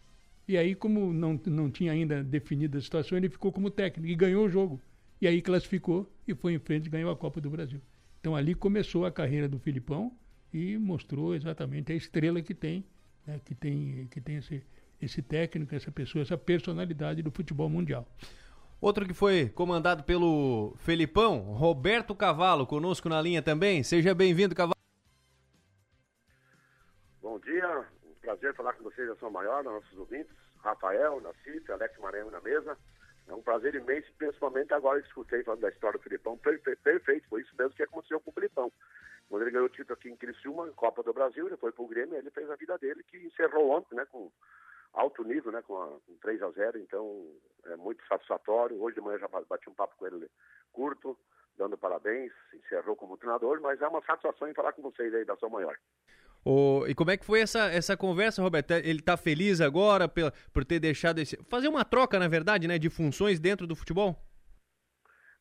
[0.46, 4.14] E aí, como não, não tinha ainda definido a situação, ele ficou como técnico e
[4.14, 4.80] ganhou o jogo.
[5.20, 7.80] E aí classificou e foi em frente e ganhou a Copa do Brasil.
[8.20, 10.12] Então ali começou a carreira do Filipão
[10.52, 12.84] e mostrou exatamente a estrela que tem,
[13.26, 14.64] né, que tem, que tem esse,
[15.00, 18.06] esse técnico, essa pessoa, essa personalidade do futebol mundial.
[18.80, 23.82] Outro que foi comandado pelo Felipão, Roberto Cavalo, conosco na linha também.
[23.82, 24.74] Seja bem-vindo, Cavalo.
[27.22, 31.98] Bom dia, um prazer falar com vocês da São Maior, nossos ouvintes, Rafael, Nacife, Alex
[31.98, 32.76] Maranhão na mesa.
[33.28, 36.36] É um prazer imenso, principalmente agora que escutei falando da história do Filipão.
[36.38, 38.70] Perfe- perfeito, foi isso mesmo que aconteceu com o Filipão.
[39.28, 42.16] Quando ele ganhou o título aqui em Criciúma, Copa do Brasil, ele foi pro Grêmio,
[42.16, 44.30] ele fez a vida dele, que encerrou ontem, né, com
[44.92, 47.26] alto nível, né, com, a, com 3 a 0 então
[47.64, 48.80] é muito satisfatório.
[48.80, 50.30] Hoje de manhã já bati um papo com ele
[50.72, 51.18] curto,
[51.56, 55.36] dando parabéns, encerrou como treinador, mas é uma satisfação em falar com vocês aí da
[55.36, 55.76] São Maior.
[56.44, 58.72] Ô, e como é que foi essa, essa conversa, Roberto?
[58.72, 60.06] Ele tá feliz agora
[60.52, 61.36] por ter deixado esse.
[61.48, 62.78] Fazer uma troca, na verdade, né?
[62.78, 64.14] De funções dentro do futebol?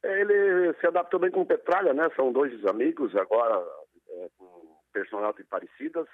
[0.02, 2.10] É, Ele se adaptou bem com Petralha, né?
[2.16, 3.62] São dois amigos agora
[4.10, 6.08] é, com personalidades parecidas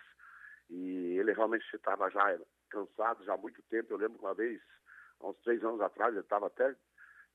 [0.70, 2.38] e ele realmente estava já
[2.70, 3.94] cansado já há muito tempo.
[3.94, 4.60] Eu lembro que uma vez,
[5.20, 6.74] há uns três anos atrás, ele estava até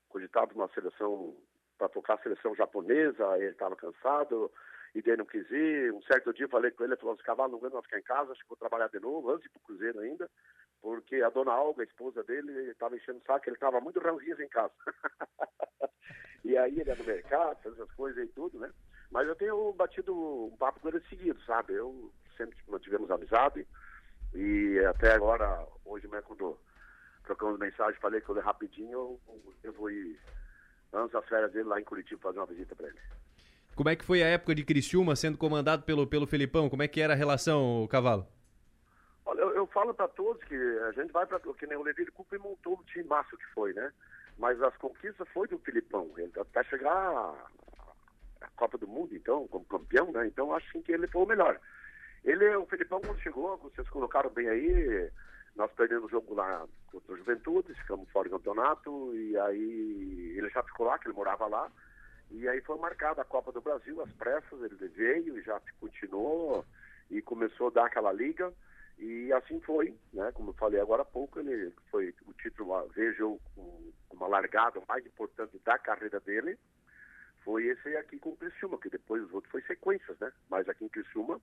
[0.09, 1.35] cogitado uma seleção
[1.77, 4.51] para tocar a seleção japonesa, ele estava cansado
[4.95, 5.93] e daí não quis ir.
[5.93, 8.03] Um certo dia eu falei com ele, ele falou assim, cavalo, não mais ficar em
[8.03, 10.29] casa, acho que vou trabalhar de novo, antes de ir pro Cruzeiro ainda,
[10.81, 14.39] porque a dona Olga, a esposa dele, estava enchendo o saco, ele estava muito ranzinhas
[14.39, 14.73] em casa.
[16.45, 18.71] E aí ele é no mercado, faz essas coisas e tudo, né?
[19.09, 21.73] Mas eu tenho batido um papo com ele seguido, sabe?
[21.73, 23.67] Eu sempre mantivemos amizade
[24.31, 26.59] e até agora, hoje mesmo, quando
[27.23, 29.21] trocamos mensagem, falei que eu rapidinho, eu,
[29.63, 30.19] eu vou ir
[30.93, 32.99] antes das férias dele lá em Curitiba fazer uma visita para ele.
[33.75, 36.69] Como é que foi a época de Criciúma sendo comandado pelo, pelo Felipão?
[36.69, 38.25] Como é que era a relação, Cavalo?
[39.25, 42.05] Olha, eu, eu falo para todos que a gente vai para que nem o Levi
[42.07, 43.91] Cooper montou o time massa que foi, né?
[44.37, 46.09] Mas as conquistas foi do Filipão.
[46.37, 47.35] Até chegar à
[48.45, 50.27] à Copa do Mundo, então, como campeão, né?
[50.27, 51.59] Então acho que ele foi o melhor.
[52.23, 55.11] Ele, o Filipão, quando chegou, vocês colocaram bem aí,
[55.55, 60.49] nós perdemos o jogo lá contra o Juventude, ficamos fora do campeonato, e aí ele
[60.49, 61.71] já ficou lá, que ele morava lá.
[62.31, 66.65] E aí foi marcada a Copa do Brasil, as pressas, ele veio e já continuou
[67.09, 68.53] e começou a dar aquela liga.
[68.97, 70.31] E assim foi, né?
[70.33, 73.39] Como eu falei agora há pouco, ele foi o título, vejo
[74.11, 76.57] uma largada mais importante da carreira dele,
[77.43, 80.31] foi esse aqui com o Criciúma, que depois os outros foi sequências, né?
[80.49, 81.39] Mas aqui em Criciúma,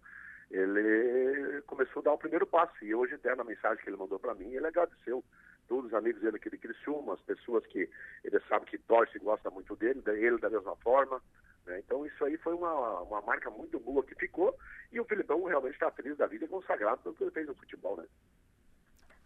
[0.50, 2.84] ele começou a dar o primeiro passo.
[2.84, 5.22] E hoje, até na mensagem que ele mandou para mim, ele agradeceu
[5.68, 7.88] todos os amigos dele aqui de Criciúma, as pessoas que
[8.24, 11.20] ele sabe que torce e gosta muito dele, ele da mesma forma.
[11.66, 11.80] né?
[11.80, 14.56] Então isso aí foi uma, uma marca muito boa que ficou.
[14.92, 17.54] E o Filipão realmente está feliz da vida e consagrado pelo que ele fez no
[17.54, 18.04] futebol, né?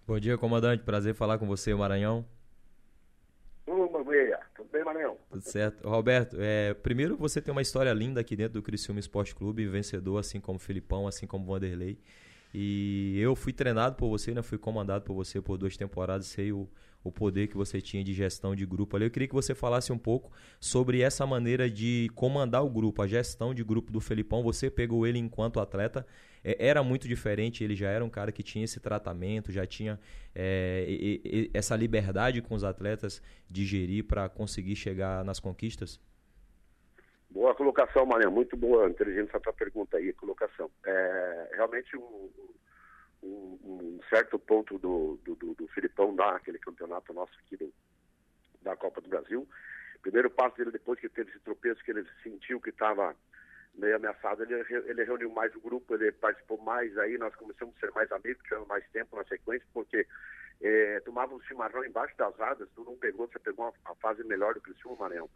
[0.07, 0.85] Bom dia, comandante.
[0.85, 2.25] Prazer falar com você, Maranhão.
[3.67, 4.41] Uma meia.
[4.55, 5.19] Tudo bem, Maranhão?
[5.29, 5.89] Tudo certo.
[5.89, 10.19] Roberto, é, primeiro você tem uma história linda aqui dentro do Criciúma Esporte Clube, vencedor,
[10.19, 11.99] assim como o Filipão, assim como o Vanderlei.
[12.55, 14.43] E eu fui treinado por você, né?
[14.43, 16.69] Fui comandado por você por duas temporadas, sei o,
[17.05, 19.05] o poder que você tinha de gestão de grupo ali.
[19.07, 20.31] Eu queria que você falasse um pouco
[20.61, 24.43] sobre essa maneira de comandar o grupo, a gestão de grupo do Felipão.
[24.43, 26.07] Você pegou ele enquanto atleta,
[26.43, 29.99] é, era muito diferente, ele já era um cara que tinha esse tratamento, já tinha
[30.35, 33.21] é, e- e- essa liberdade com os atletas
[33.51, 36.01] de gerir para conseguir chegar nas conquistas?
[37.37, 38.31] Boa colocação, Maria.
[38.31, 40.71] Muito boa, inteligente essa tua pergunta aí, colocação.
[40.87, 42.31] É, realmente um,
[43.23, 47.71] um- um certo ponto do, do, do, do Filipão dar aquele campeonato nosso aqui do,
[48.63, 49.47] da Copa do Brasil.
[50.01, 53.15] Primeiro passo dele, depois que teve esse tropeço, que ele sentiu que estava
[53.75, 54.55] meio ameaçado, ele,
[54.89, 58.43] ele reuniu mais o grupo, ele participou mais, aí nós começamos a ser mais amigos,
[58.45, 60.07] tivemos mais tempo na sequência, porque
[60.61, 64.25] é, tomava um chimarrão embaixo das árvores, tu não pegou, você pegou a, a fase
[64.25, 65.29] melhor do Criciúma, Maranhão.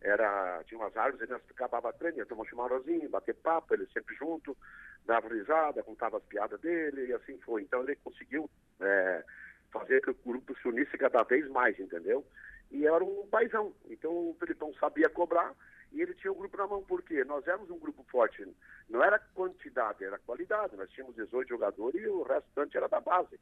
[0.00, 3.86] Era, tinha umas árvores, e nós acabava treino, ia tomar um chimarrãozinho, bater papo, ele
[3.92, 4.56] sempre junto,
[5.04, 7.62] dava risada, contava as piadas dele, e assim foi.
[7.62, 8.50] Então ele conseguiu
[8.80, 9.24] é,
[9.70, 12.24] fazer que o grupo se unisse cada vez mais, entendeu?
[12.70, 13.72] E era um paizão.
[13.88, 15.54] Então o Felipão sabia cobrar
[15.92, 18.46] e ele tinha o grupo na mão, porque nós éramos um grupo forte.
[18.88, 20.76] Não era quantidade, era qualidade.
[20.76, 23.38] Nós tínhamos 18 jogadores e o restante era da base.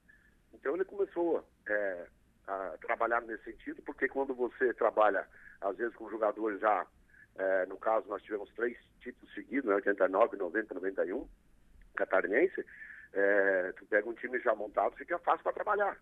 [0.54, 2.06] Então ele começou é,
[2.46, 5.26] a trabalhar nesse sentido, porque quando você trabalha,
[5.60, 6.86] às vezes, com jogadores já,
[7.36, 11.28] é, no caso, nós tivemos três títulos seguidos, né, 89, 90, 91,
[11.96, 12.64] catarinense,
[13.12, 15.98] é, tu pega um time já montado, fica fácil para trabalhar,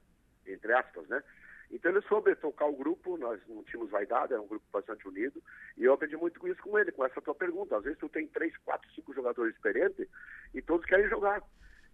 [0.47, 1.23] entre aspas, né?
[1.71, 5.43] Então ele soube tocar o grupo, nós não tínhamos vaidade, era um grupo bastante unido,
[5.77, 7.77] e eu aprendi muito com isso com ele, com essa tua pergunta.
[7.79, 10.07] Às vezes tu tem três, quatro, cinco jogadores experientes
[10.53, 11.43] e todos querem jogar.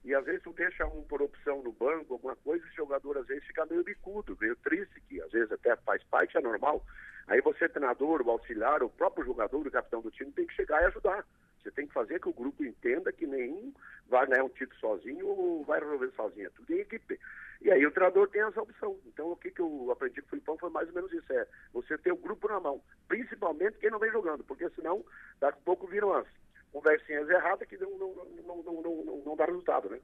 [0.09, 3.27] E às vezes tu deixa um por opção no banco, alguma coisa, esse jogador às
[3.27, 6.83] vezes fica meio bicudo, meio triste, que às vezes até faz parte, é normal.
[7.27, 10.81] Aí você, treinador, o auxiliar, o próprio jogador, o capitão do time, tem que chegar
[10.81, 11.27] e ajudar.
[11.63, 13.71] Você tem que fazer que o grupo entenda que nenhum
[14.09, 16.47] vai ganhar um título sozinho ou vai resolver sozinho.
[16.47, 17.21] É tudo em equipe.
[17.61, 18.99] E aí o treinador tem essa opção.
[19.09, 21.31] Então o que, que eu aprendi com o Filipão foi mais ou menos isso.
[21.35, 22.81] É você ter o grupo na mão.
[23.09, 24.43] Principalmente quem não vem jogando.
[24.43, 25.05] Porque senão,
[25.39, 26.27] daqui a pouco viram as
[26.73, 29.99] conversinhas erradas que não, não, não, não, não, não, não dá resultado, né?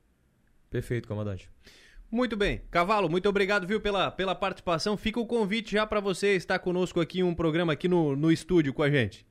[0.71, 1.51] Perfeito, comandante.
[2.11, 2.63] Muito bem.
[2.71, 4.97] Cavalo, muito obrigado, viu, pela, pela participação.
[4.97, 8.31] Fica o convite já para você estar conosco aqui em um programa aqui no, no
[8.31, 9.27] estúdio com a gente.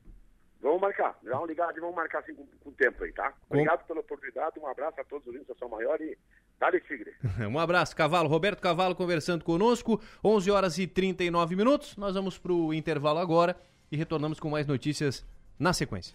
[0.60, 1.18] Vamos marcar.
[1.22, 3.32] Já vamos ligar e vamos marcar assim com, com tempo aí, tá?
[3.48, 3.86] Obrigado com...
[3.88, 4.58] pela oportunidade.
[4.58, 6.16] Um abraço a todos os ouvintes da São Maior e
[6.58, 7.12] Dale Tigre.
[7.50, 8.28] um abraço, Cavalo.
[8.28, 10.00] Roberto Cavalo conversando conosco.
[10.24, 11.96] 11 horas e 39 minutos.
[11.96, 13.56] Nós vamos para o intervalo agora
[13.92, 15.24] e retornamos com mais notícias
[15.58, 16.14] na sequência.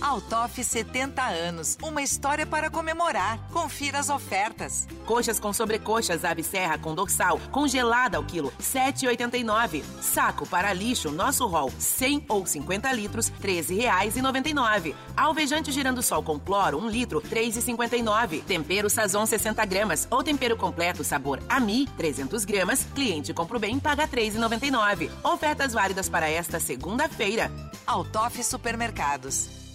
[0.00, 3.38] Altoff 70 anos, uma história para comemorar.
[3.52, 4.86] Confira as ofertas.
[5.04, 9.82] Coxas com sobrecoxas Ave Serra com dorsal, congelada ao quilo, 7,89.
[10.00, 14.94] Saco para lixo Nosso Rol, 100 ou 50 litros, 13,99.
[15.16, 18.44] Alvejante girando sol com cloro, 1 litro, 3,59.
[18.44, 22.86] Tempero Sazon 60 gramas ou tempero completo sabor Ami, 300 gramas.
[22.94, 25.10] Cliente compra bem paga 3,99.
[25.24, 27.50] Ofertas válidas para esta segunda-feira.
[27.86, 29.65] Altoff Supermercados.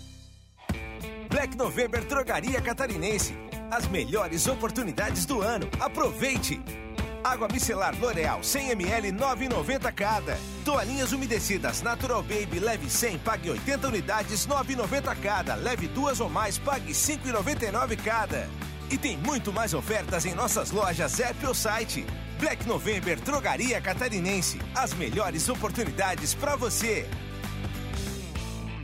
[1.42, 3.36] Black November Drogaria Catarinense.
[3.72, 5.68] As melhores oportunidades do ano.
[5.80, 6.62] Aproveite!
[7.24, 10.38] Água micelar L'Oreal 100ml 9,90 cada.
[10.64, 15.56] Toalhinhas umedecidas Natural Baby leve 100, pague 80 unidades 9,90 cada.
[15.56, 18.48] Leve duas ou mais, pague 5,99 cada.
[18.92, 22.06] E tem muito mais ofertas em nossas lojas app ou site.
[22.40, 24.60] Black November Drogaria Catarinense.
[24.76, 27.10] As melhores oportunidades para você.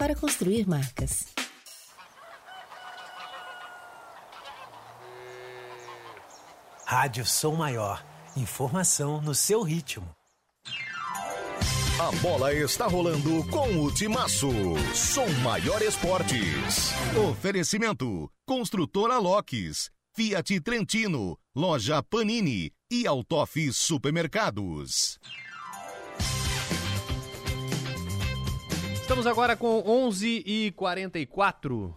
[0.00, 1.26] para construir marcas.
[6.86, 8.02] Rádio Som Maior.
[8.34, 10.08] Informação no seu ritmo.
[11.98, 14.48] A bola está rolando com o Timaço.
[14.94, 16.92] Som Maior Esportes.
[17.30, 25.18] Oferecimento: Construtora Locks, Fiat Trentino, Loja Panini e Autof Supermercados.
[29.10, 31.92] Estamos agora com 11 e 44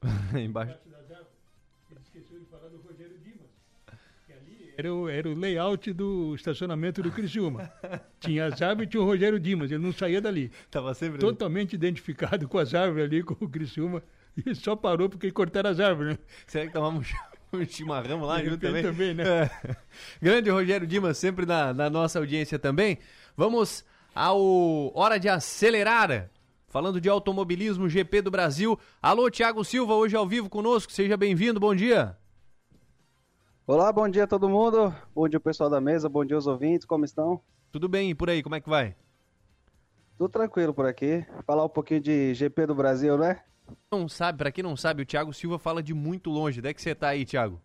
[0.32, 0.78] Embaixo.
[1.90, 3.50] Ele esqueceu de falar do Rogério Dimas.
[4.26, 7.70] Que ali era o, era o layout do estacionamento do Criciúma.
[8.18, 10.50] tinha as árvores e tinha o Rogério Dimas, ele não saía dali.
[10.70, 14.02] Tava sempre Totalmente identificado com as árvores ali, com o Criciúma.
[14.34, 16.18] E só parou porque cortaram as árvores, né?
[16.46, 17.12] Será que tomamos
[17.52, 18.82] um chimarrão lá junto também?
[18.82, 19.24] também, né?
[19.24, 19.76] É.
[20.20, 22.98] Grande Rogério Dimas, sempre na, na nossa audiência também.
[23.36, 23.84] Vamos
[24.14, 26.30] ao Hora de Acelerar.
[26.68, 28.78] Falando de automobilismo, GP do Brasil.
[29.00, 30.92] Alô, Thiago Silva, hoje ao vivo conosco.
[30.92, 32.14] Seja bem-vindo, bom dia.
[33.66, 34.94] Olá, bom dia a todo mundo.
[35.14, 36.10] Bom dia, pessoal da mesa.
[36.10, 36.86] Bom dia, os ouvintes.
[36.86, 37.40] Como estão?
[37.72, 38.94] Tudo bem, e por aí, como é que vai?
[40.18, 41.24] Tudo tranquilo por aqui.
[41.46, 43.40] Falar um pouquinho de GP do Brasil, né?
[43.90, 46.58] Não sabe, pra quem não sabe, o Thiago Silva fala de muito longe.
[46.58, 47.60] Onde é que você tá aí, Thiago?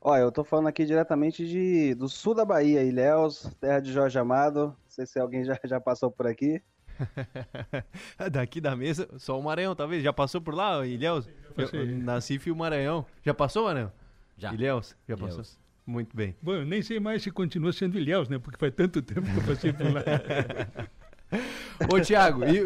[0.00, 4.18] Olha, eu tô falando aqui diretamente de, do sul da Bahia, Ilhéus, terra de Jorge
[4.18, 4.66] Amado.
[4.66, 6.62] Não sei se alguém já, já passou por aqui.
[8.30, 10.02] Daqui da mesa, só o Maranhão, talvez.
[10.02, 11.28] Já passou por lá, Ilhéus?
[11.54, 11.80] passei.
[11.80, 13.04] Eu, nasci fio Maranhão.
[13.22, 13.92] Já passou, Maranhão?
[14.36, 14.52] Já.
[14.52, 14.96] Ilhéus?
[15.08, 15.36] Já Ilhéus.
[15.36, 15.63] passou?
[15.86, 16.34] Muito bem.
[16.40, 18.38] Bom, eu nem sei mais se continua sendo Ilhéus, né?
[18.38, 20.02] Porque faz tanto tempo que eu passei por lá.
[21.92, 22.58] Ô, Thiago, e,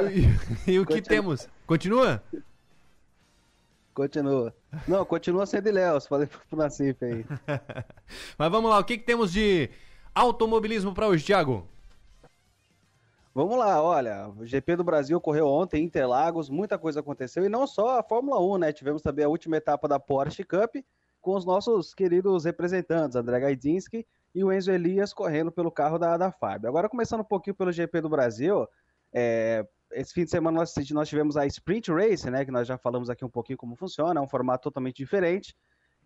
[0.69, 1.49] e- e o que temos?
[1.67, 2.23] Continua?
[3.95, 4.55] Continua.
[4.87, 6.07] Não, continua sendo Ilhéus.
[6.07, 7.25] Falei pro Nacife aí.
[8.39, 9.69] Mas vamos lá, o que, que temos de
[10.15, 11.67] automobilismo pra hoje, Thiago?
[13.35, 17.49] Vamos lá, olha, o GP do Brasil ocorreu ontem em Interlagos, muita coisa aconteceu, e
[17.49, 18.73] não só a Fórmula 1, né?
[18.73, 20.77] Tivemos também a última etapa da Porsche Cup
[21.29, 26.17] com os nossos queridos representantes, André Gaidinski e o Enzo Elias correndo pelo carro da,
[26.17, 26.71] da Fábio.
[26.71, 28.67] Agora, começando um pouquinho pelo GP do Brasil,
[29.13, 29.63] é,
[29.93, 32.47] esse fim de semana nós, nós tivemos a Sprint Race, né?
[32.47, 35.55] Que nós já falamos aqui um pouquinho como funciona, é um formato totalmente diferente.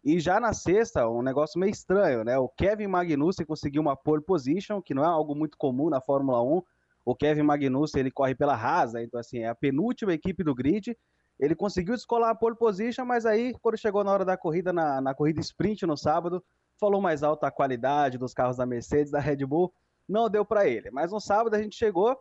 [0.05, 2.37] E já na sexta, um negócio meio estranho, né?
[2.37, 6.43] O Kevin Magnussen conseguiu uma pole position, que não é algo muito comum na Fórmula
[6.43, 6.63] 1.
[7.05, 9.05] O Kevin Magnussen, ele corre pela Haas, né?
[9.05, 10.99] então assim, é a penúltima equipe do grid.
[11.43, 15.01] Ele conseguiu descolar a pole position, mas aí, quando chegou na hora da corrida, na,
[15.01, 16.41] na corrida sprint no sábado,
[16.79, 19.75] falou mais alto a qualidade dos carros da Mercedes, da Red Bull,
[20.09, 20.89] não deu para ele.
[20.93, 22.17] Mas no sábado a gente chegou,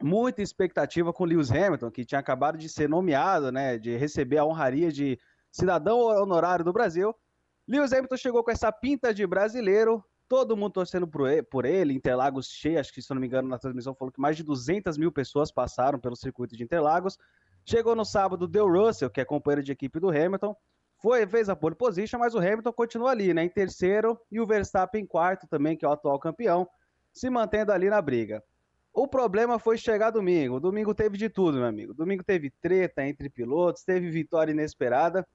[0.00, 4.44] muita expectativa com Lewis Hamilton, que tinha acabado de ser nomeado, né, de receber a
[4.44, 5.18] honraria de
[5.50, 7.12] cidadão honorário do Brasil.
[7.66, 12.78] Lewis Hamilton chegou com essa pinta de brasileiro, todo mundo torcendo por ele, Interlagos cheio,
[12.78, 15.10] acho que se eu não me engano na transmissão falou que mais de 200 mil
[15.10, 17.18] pessoas passaram pelo circuito de Interlagos.
[17.64, 20.56] Chegou no sábado, deu Russell, que é companheiro de equipe do Hamilton,
[21.02, 24.46] foi, fez a pole position, mas o Hamilton continua ali, né, em terceiro, e o
[24.46, 26.68] Verstappen em quarto também, que é o atual campeão,
[27.12, 28.42] se mantendo ali na briga.
[28.94, 30.60] O problema foi chegar domingo.
[30.60, 31.94] Domingo teve de tudo, meu amigo.
[31.94, 35.26] Domingo teve treta entre pilotos, teve vitória inesperada.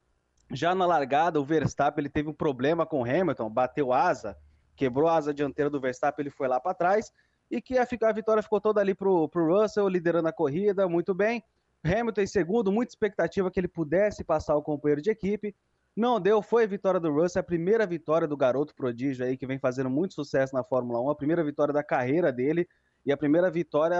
[0.51, 4.37] Já na largada, o Verstappen ele teve um problema com o Hamilton, bateu asa,
[4.75, 7.11] quebrou a asa dianteira do Verstappen, ele foi lá para trás.
[7.49, 11.13] E que a, a vitória ficou toda ali pro, pro Russell, liderando a corrida, muito
[11.15, 11.43] bem.
[11.87, 15.55] Hamilton em segundo, muita expectativa que ele pudesse passar o companheiro de equipe.
[15.95, 19.47] Não deu, foi a vitória do Russell, a primeira vitória do garoto prodígio aí, que
[19.47, 22.67] vem fazendo muito sucesso na Fórmula 1, a primeira vitória da carreira dele
[23.05, 23.97] e a primeira vitória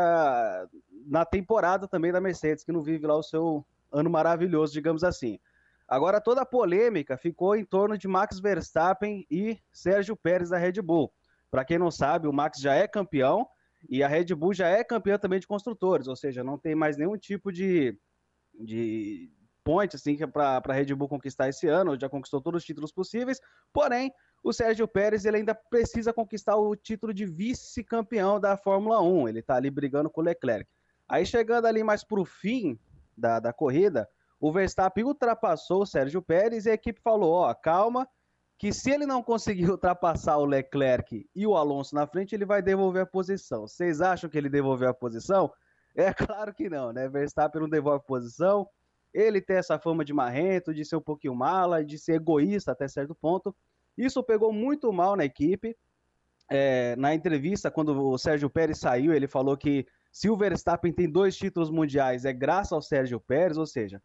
[1.06, 5.40] na temporada também da Mercedes, que não vive lá o seu ano maravilhoso, digamos assim.
[5.88, 10.82] Agora toda a polêmica ficou em torno de Max Verstappen e Sérgio Pérez da Red
[10.82, 11.12] Bull.
[11.50, 13.48] Para quem não sabe, o Max já é campeão
[13.90, 16.98] e a Red Bull já é campeã também de construtores, ou seja, não tem mais
[16.98, 17.98] nenhum tipo de,
[18.54, 19.32] de
[19.64, 23.40] point assim, para a Red Bull conquistar esse ano, já conquistou todos os títulos possíveis,
[23.74, 24.12] porém,
[24.44, 29.40] o Sérgio Pérez ele ainda precisa conquistar o título de vice-campeão da Fórmula 1, ele
[29.40, 30.70] está ali brigando com o Leclerc.
[31.08, 32.80] Aí chegando ali mais para o fim
[33.18, 34.08] da, da corrida,
[34.40, 38.08] o Verstappen ultrapassou o Sérgio Pérez e a equipe falou, ó, calma,
[38.58, 42.62] que se ele não conseguir ultrapassar o Leclerc e o Alonso na frente, ele vai
[42.62, 43.68] devolver a posição.
[43.68, 45.52] Vocês acham que ele devolveu a posição?
[46.00, 47.10] É claro que não, né?
[47.10, 48.70] Verstappen não devolve a posição.
[49.12, 52.88] Ele tem essa fama de marrento, de ser um pouquinho mala, de ser egoísta até
[52.88, 53.56] certo ponto.
[53.98, 55.76] Isso pegou muito mal na equipe.
[56.52, 61.10] É, na entrevista, quando o Sérgio Pérez saiu, ele falou que se o Verstappen tem
[61.10, 64.00] dois títulos mundiais é graças ao Sérgio Pérez, ou seja,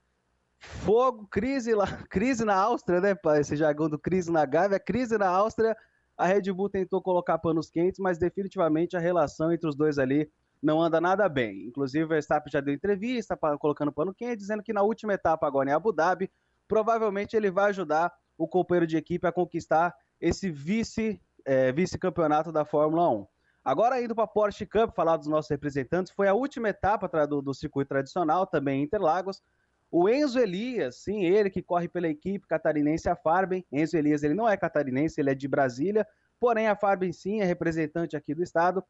[0.62, 3.14] fogo, crise lá, crise na Áustria, né?
[3.38, 5.76] Esse jargão do crise na Gávea, crise na Áustria.
[6.16, 10.30] A Red Bull tentou colocar panos quentes, mas definitivamente a relação entre os dois ali
[10.62, 11.66] não anda nada bem.
[11.66, 15.70] Inclusive, o Verstappen já deu entrevista colocando pano quente, dizendo que na última etapa agora
[15.70, 16.30] em Abu Dhabi,
[16.68, 22.64] provavelmente ele vai ajudar o companheiro de equipe a conquistar esse vice, é, vice-campeonato da
[22.64, 23.26] Fórmula 1.
[23.64, 27.42] Agora indo para a Porsche Cup, falar dos nossos representantes, foi a última etapa do,
[27.42, 29.40] do circuito tradicional, também em Interlagos.
[29.94, 33.62] O Enzo Elias, sim, ele que corre pela equipe catarinense, a Farben.
[33.70, 36.08] Enzo Elias, ele não é catarinense, ele é de Brasília,
[36.40, 38.82] porém a Farben sim é representante aqui do estado.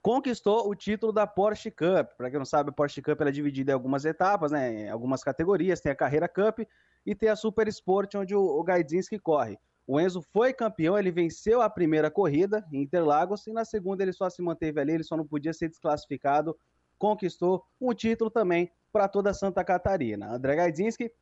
[0.00, 2.16] Conquistou o título da Porsche Cup.
[2.16, 5.24] Para quem não sabe, a Porsche Cup é dividida em algumas etapas, né, em algumas
[5.24, 5.80] categorias.
[5.80, 6.60] Tem a Carreira Cup
[7.04, 9.58] e tem a Super Sport, onde o, o Gaidzinski corre.
[9.88, 14.12] O Enzo foi campeão, ele venceu a primeira corrida em Interlagos e na segunda ele
[14.12, 16.56] só se manteve ali, ele só não podia ser desclassificado.
[16.96, 20.32] Conquistou um título também para toda Santa Catarina.
[20.32, 21.12] André Gaidzinski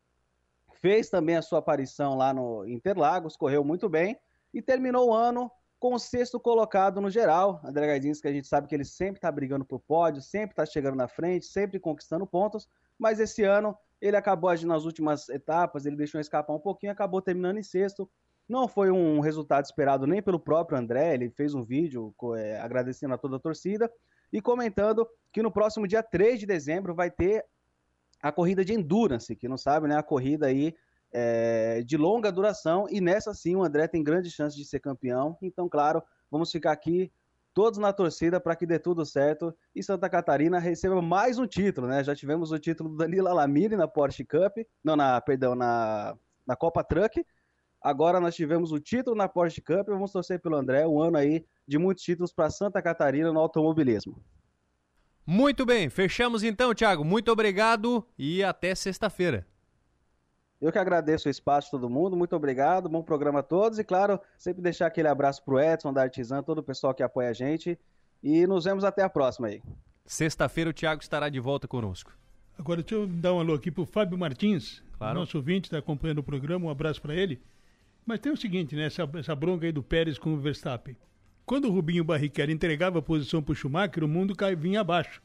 [0.75, 4.17] fez também a sua aparição lá no Interlagos, correu muito bem
[4.53, 5.51] e terminou o ano
[5.81, 7.61] com o sexto colocado no geral.
[7.65, 10.95] André Gaidzinski, a gente sabe que ele sempre está brigando por pódio, sempre está chegando
[10.95, 15.97] na frente, sempre conquistando pontos, mas esse ano ele acabou agindo nas últimas etapas, ele
[15.97, 18.09] deixou escapar um pouquinho, acabou terminando em sexto.
[18.49, 23.15] Não foi um resultado esperado nem pelo próprio André, ele fez um vídeo é, agradecendo
[23.15, 23.91] a toda a torcida
[24.33, 27.45] e comentando que no próximo dia 3 de dezembro vai ter
[28.25, 29.99] a corrida de endurance, que não sabe, né?
[29.99, 30.75] A corrida aí
[31.13, 35.37] é, de longa duração, e nessa sim o André tem grande chance de ser campeão.
[35.43, 37.13] Então, claro, vamos ficar aqui
[37.53, 41.87] todos na torcida para que dê tudo certo e Santa Catarina receba mais um título,
[41.87, 42.03] né?
[42.03, 46.17] Já tivemos o título do Danilo Alamiri na Porsche Cup, não, na, perdão, na,
[46.47, 47.23] na Copa Truck.
[47.79, 51.45] Agora nós tivemos o título na Porsche Cup, vamos torcer pelo André, um ano aí
[51.69, 54.17] de muitos títulos para Santa Catarina no automobilismo.
[55.27, 57.03] Muito bem, fechamos então, Thiago.
[57.03, 59.47] Muito obrigado e até sexta-feira.
[60.61, 63.85] Eu que agradeço o espaço de todo mundo, muito obrigado, bom programa a todos e,
[63.85, 67.33] claro, sempre deixar aquele abraço pro Edson, da Artisan, todo o pessoal que apoia a
[67.33, 67.79] gente
[68.23, 69.63] e nos vemos até a próxima aí.
[70.07, 72.13] Sexta-feira o Thiago estará de volta conosco.
[72.59, 75.19] Agora deixa eu dar um alô aqui pro Fábio Martins, claro.
[75.19, 77.43] nosso ouvinte, está acompanhando o programa, um abraço para ele.
[78.07, 80.97] Mas tem o seguinte, né, essa, essa bronca aí do Pérez com o Verstappen.
[81.47, 85.21] Quando o Rubinho Barrichello entregava a posição para o Schumacher, o mundo cai, vinha abaixo.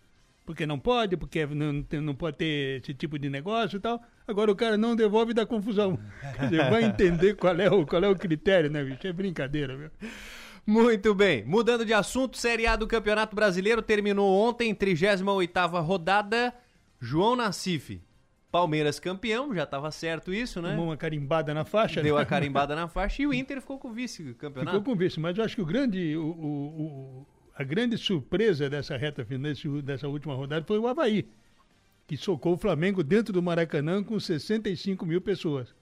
[0.45, 4.01] Porque não pode, porque não, não pode ter esse tipo de negócio e tal.
[4.27, 5.97] Agora o cara não devolve dá confusão.
[6.35, 9.05] Quer dizer, vai entender qual é, o, qual é o critério, né, bicho?
[9.05, 9.89] É brincadeira, viu?
[10.65, 11.43] Muito bem.
[11.45, 16.53] Mudando de assunto, Série A do Campeonato Brasileiro terminou ontem, 38ª rodada.
[16.99, 18.01] João Nassif
[18.51, 20.71] Palmeiras campeão, já estava certo isso, né?
[20.71, 22.01] Tomou uma carimbada na faixa.
[22.01, 22.21] Deu né?
[22.21, 24.77] a carimbada na faixa e o Inter ficou com o vice-campeonato.
[24.77, 27.97] Ficou com o vice, mas eu acho que o grande, o, o, o, a grande
[27.97, 31.27] surpresa dessa reta final, dessa última rodada foi o Havaí,
[32.07, 35.75] que socou o Flamengo dentro do Maracanã com 65 mil pessoas.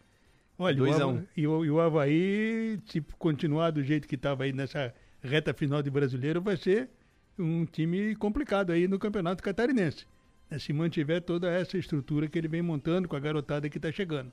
[0.59, 4.51] Olha, o Havaí, e, o, e o Havaí, se continuar do jeito que estava aí
[4.51, 6.89] nessa reta final de brasileiro, vai ser
[7.39, 10.05] um time complicado aí no Campeonato Catarinense
[10.49, 13.91] né, se mantiver toda essa estrutura que ele vem montando com a garotada que está
[13.91, 14.31] chegando.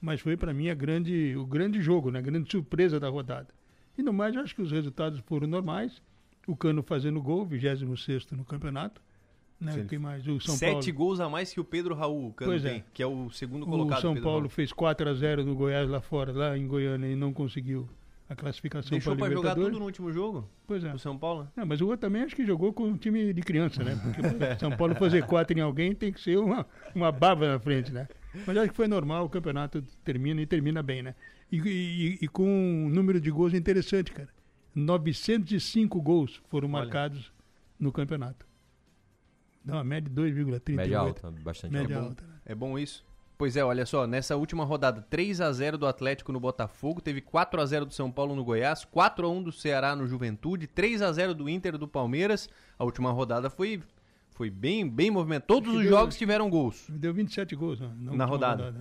[0.00, 3.48] Mas foi para mim a grande, o grande jogo, né, a grande surpresa da rodada.
[3.96, 6.00] E no mais, acho que os resultados foram normais.
[6.46, 9.02] O Cano fazendo gol, 26 no campeonato.
[9.60, 9.84] Né?
[9.88, 10.26] Quem mais?
[10.26, 10.92] O São Sete Paulo.
[10.94, 12.84] gols a mais que o Pedro Raul, o Cano pois tem, é.
[12.94, 13.98] que é o segundo colocado.
[13.98, 14.48] O São Paulo Raul.
[14.48, 17.88] fez 4 a 0 no Goiás lá fora, lá em Goiânia, e não conseguiu
[18.28, 20.48] a classificação Deixou para pra jogar tudo no último jogo?
[20.66, 20.92] Pois é.
[20.92, 21.50] O São Paulo?
[21.56, 23.98] Não, mas o outro também acho que jogou com um time de criança, né?
[24.02, 27.90] Porque São Paulo fazer quatro em alguém tem que ser uma, uma baba na frente,
[27.92, 28.06] né?
[28.46, 31.14] Mas acho que foi normal, o campeonato termina e termina bem, né?
[31.50, 34.28] E, e- e com um número de gols interessante, cara.
[34.74, 37.32] 905 gols foram marcados
[37.80, 38.46] no campeonato.
[39.64, 40.76] Dá uma média de 2,38.
[40.76, 42.24] Média alta, bastante Média é bom, alta.
[42.44, 43.04] É bom isso?
[43.38, 47.20] Pois é, olha só, nessa última rodada, 3 a 0 do Atlético no Botafogo, teve
[47.20, 50.66] 4 a 0 do São Paulo no Goiás, 4 a 1 do Ceará no Juventude,
[50.66, 52.48] 3 a 0 do Inter do Palmeiras.
[52.76, 53.80] A última rodada foi
[54.32, 55.46] foi bem bem movimentada.
[55.46, 58.74] Todos os Deu- jogos tiveram gols Deu 27 gols não, na rodada.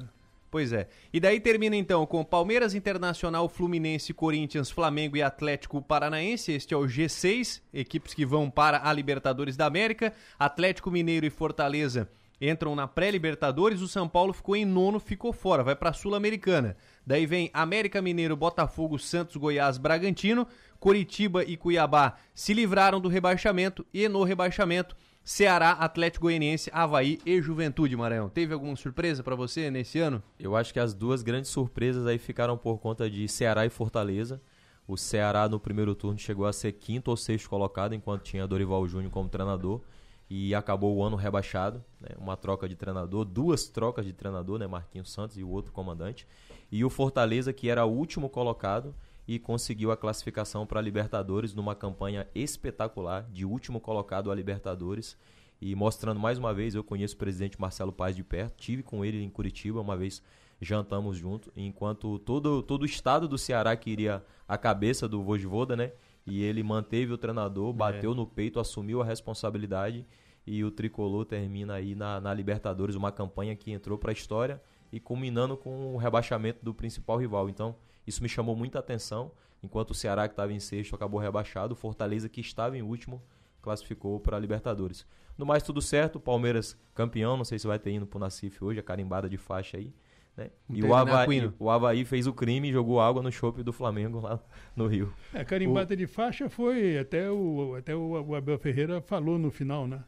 [0.50, 0.88] Pois é.
[1.14, 6.52] E daí termina então com Palmeiras Internacional, Fluminense, Corinthians, Flamengo e Atlético Paranaense.
[6.52, 10.14] Este é o G6, equipes que vão para a Libertadores da América.
[10.40, 13.82] Atlético Mineiro e Fortaleza entram na pré-Libertadores.
[13.82, 16.78] O São Paulo ficou em nono, ficou fora, vai para a Sul-Americana.
[17.06, 20.48] Daí vem América Mineiro, Botafogo, Santos, Goiás, Bragantino.
[20.80, 27.42] Coritiba e Cuiabá se livraram do rebaixamento e no rebaixamento Ceará, Atlético Goianiense, Havaí e
[27.42, 28.30] Juventude, Maranhão.
[28.30, 30.24] Teve alguma surpresa pra você nesse ano?
[30.40, 34.42] Eu acho que as duas grandes surpresas aí ficaram por conta de Ceará e Fortaleza.
[34.88, 38.88] O Ceará no primeiro turno chegou a ser quinto ou sexto colocado, enquanto tinha Dorival
[38.88, 39.82] Júnior como treinador.
[40.30, 41.84] E acabou o ano rebaixado.
[42.00, 42.10] né?
[42.18, 44.68] Uma troca de treinador, duas trocas de treinador, né?
[44.68, 46.28] Marquinhos Santos e o outro comandante.
[46.72, 48.94] E o Fortaleza, que era o último colocado
[49.28, 55.18] e conseguiu a classificação para a Libertadores numa campanha espetacular de último colocado a Libertadores.
[55.60, 59.04] E mostrando mais uma vez, eu conheço o presidente Marcelo Paz de perto, tive com
[59.04, 60.22] ele em Curitiba uma vez
[60.60, 65.92] jantamos junto, enquanto todo, todo o estado do Ceará queria a cabeça do Vojvoda, né?
[66.28, 70.06] E ele manteve o treinador, bateu no peito, assumiu a responsabilidade
[70.46, 74.62] e o tricolor termina aí na, na Libertadores, uma campanha que entrou para a história
[74.92, 77.50] e culminando com o rebaixamento do principal rival.
[77.50, 77.76] Então,
[78.06, 79.32] isso me chamou muita atenção.
[79.62, 83.22] Enquanto o Ceará, que estava em sexto, acabou rebaixado, o Fortaleza, que estava em último,
[83.62, 85.06] classificou para a Libertadores.
[85.38, 86.16] No mais, tudo certo.
[86.16, 89.38] O Palmeiras campeão, não sei se vai ter indo pro Nacife hoje, a carimbada de
[89.38, 89.94] faixa aí.
[90.38, 90.52] Né?
[90.70, 94.20] E o Havaí, o Havaí fez o crime e jogou água no chope do Flamengo
[94.20, 94.40] lá
[94.76, 95.12] no Rio.
[95.34, 99.88] A carimbada de faixa foi, até, o, até o, o Abel Ferreira falou no final,
[99.88, 100.04] né?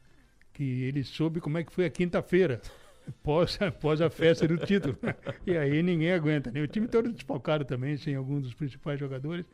[0.53, 2.61] Que ele soube como é que foi a quinta-feira,
[3.23, 4.95] pós, pós a festa do título.
[5.47, 6.61] e aí ninguém aguenta, né?
[6.61, 9.45] O time todo desfalcado também, sem alguns dos principais jogadores.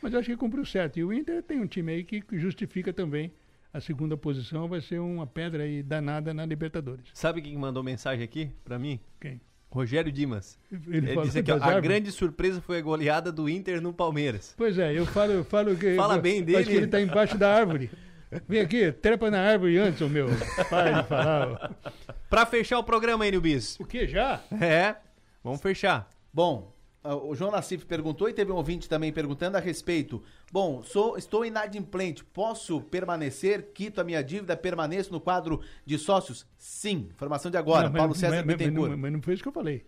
[0.00, 0.98] Mas eu acho que cumpriu certo.
[0.98, 3.30] E o Inter tem um time aí que justifica também
[3.72, 7.10] a segunda posição, vai ser uma pedra aí danada na Libertadores.
[7.14, 9.00] Sabe quem mandou mensagem aqui pra mim?
[9.18, 9.40] Quem?
[9.72, 10.58] Rogério Dimas.
[10.70, 11.82] Ele Ele, falou disse aqui, ó, a árvores?
[11.82, 14.54] grande surpresa foi a goleada do Inter no Palmeiras.
[14.56, 15.96] Pois é, eu falo, eu falo que.
[15.96, 16.64] Fala eu- bem Acho dele.
[16.64, 17.90] que ele tá embaixo da árvore.
[18.48, 20.26] Vem aqui, trepa na árvore antes, meu.
[20.70, 21.48] Para de falar.
[21.48, 21.90] ó.
[22.30, 23.78] Pra fechar o programa aí, Nilbis.
[23.80, 24.40] O que, já?
[24.60, 24.96] É,
[25.44, 26.08] vamos fechar.
[26.32, 26.72] Bom,
[27.04, 30.22] o João Nassif perguntou e teve um ouvinte também perguntando a respeito.
[30.52, 36.46] Bom, sou, estou inadimplente, posso permanecer, quito a minha dívida, permaneço no quadro de sócios?
[36.56, 37.08] Sim.
[37.10, 38.96] Informação de agora, Não, mas- Paulo César mas, mas, mas, Bittencourt.
[38.98, 39.84] mas não foi isso que eu falei.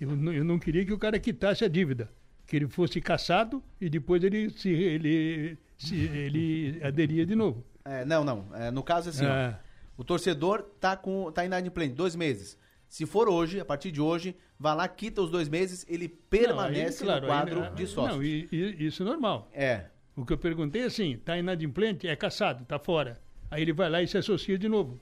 [0.00, 2.10] Eu não, eu não queria que o cara quitasse a dívida.
[2.44, 7.64] Que ele fosse caçado e depois ele se, ele, se, ele aderia de novo.
[7.84, 8.46] É, não, não.
[8.54, 9.58] É, no caso, assim, ó, É.
[9.96, 12.58] o torcedor tá, com, tá inadimplente, dois meses.
[12.92, 17.02] Se for hoje, a partir de hoje, vai lá, quita os dois meses, ele permanece
[17.06, 17.26] Não, aí, claro, no
[17.56, 18.16] quadro aí- de sócios.
[18.18, 19.48] Não, e- e- isso é normal.
[19.54, 19.86] É.
[20.14, 23.18] O que eu perguntei é assim, tá inadimplente, é caçado, tá fora.
[23.50, 25.00] Aí ele vai lá e se associa de novo.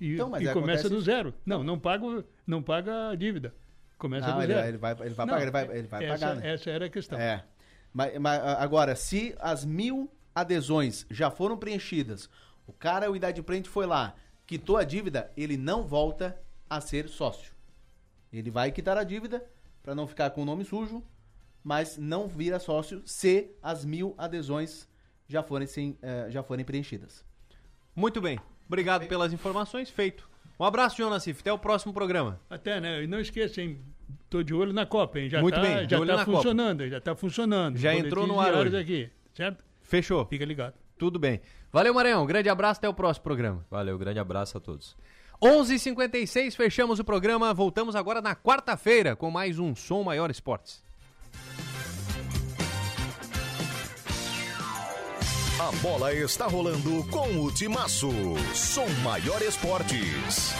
[0.00, 1.34] E, Então, mas e começa acontece do zero.
[1.44, 3.54] Não, não paga, não paga a dívida.
[3.98, 4.68] Começa Não, do ele, zero.
[4.68, 6.50] ele vai, ele vai Não, pagar, ele vai, ele vai essa, pagar, né?
[6.54, 7.18] Essa era a questão.
[7.20, 7.44] É.
[7.92, 12.30] Mas, mas, agora, se as mil adesões já foram preenchidas,
[12.66, 14.14] o cara, o inadimplente, foi lá,
[14.46, 17.52] quitou a dívida, ele não volta a ser sócio.
[18.32, 19.44] Ele vai quitar a dívida
[19.82, 21.02] para não ficar com o nome sujo,
[21.64, 24.88] mas não vira sócio se as mil adesões
[25.26, 27.24] já forem, sim, eh, já forem preenchidas.
[27.94, 28.38] Muito bem.
[28.66, 29.90] Obrigado pelas informações.
[29.90, 30.28] Feito.
[30.60, 31.40] Um abraço, João Nassif.
[31.40, 32.40] Até o próximo programa.
[32.50, 33.02] Até, né?
[33.02, 33.80] E não esqueça, hein?
[34.28, 35.28] Tô de olho na Copa, hein?
[35.28, 36.36] Já Muito tá, bem, já tá na Copa.
[36.36, 37.76] funcionando, já tá funcionando.
[37.78, 38.76] Já Boletins entrou no ar hoje.
[38.76, 39.64] aqui, certo?
[39.82, 40.26] Fechou.
[40.26, 40.74] Fica ligado.
[40.98, 41.40] Tudo bem.
[41.72, 42.26] Valeu, Maranhão.
[42.26, 42.78] Grande abraço.
[42.78, 43.64] Até o próximo programa.
[43.70, 44.96] Valeu, grande abraço a todos.
[45.42, 47.54] 11h56, fechamos o programa.
[47.54, 50.82] Voltamos agora na quarta-feira com mais um Som Maior Esportes.
[55.60, 58.10] A bola está rolando com o Timaço.
[58.54, 60.54] Som Maior Esportes.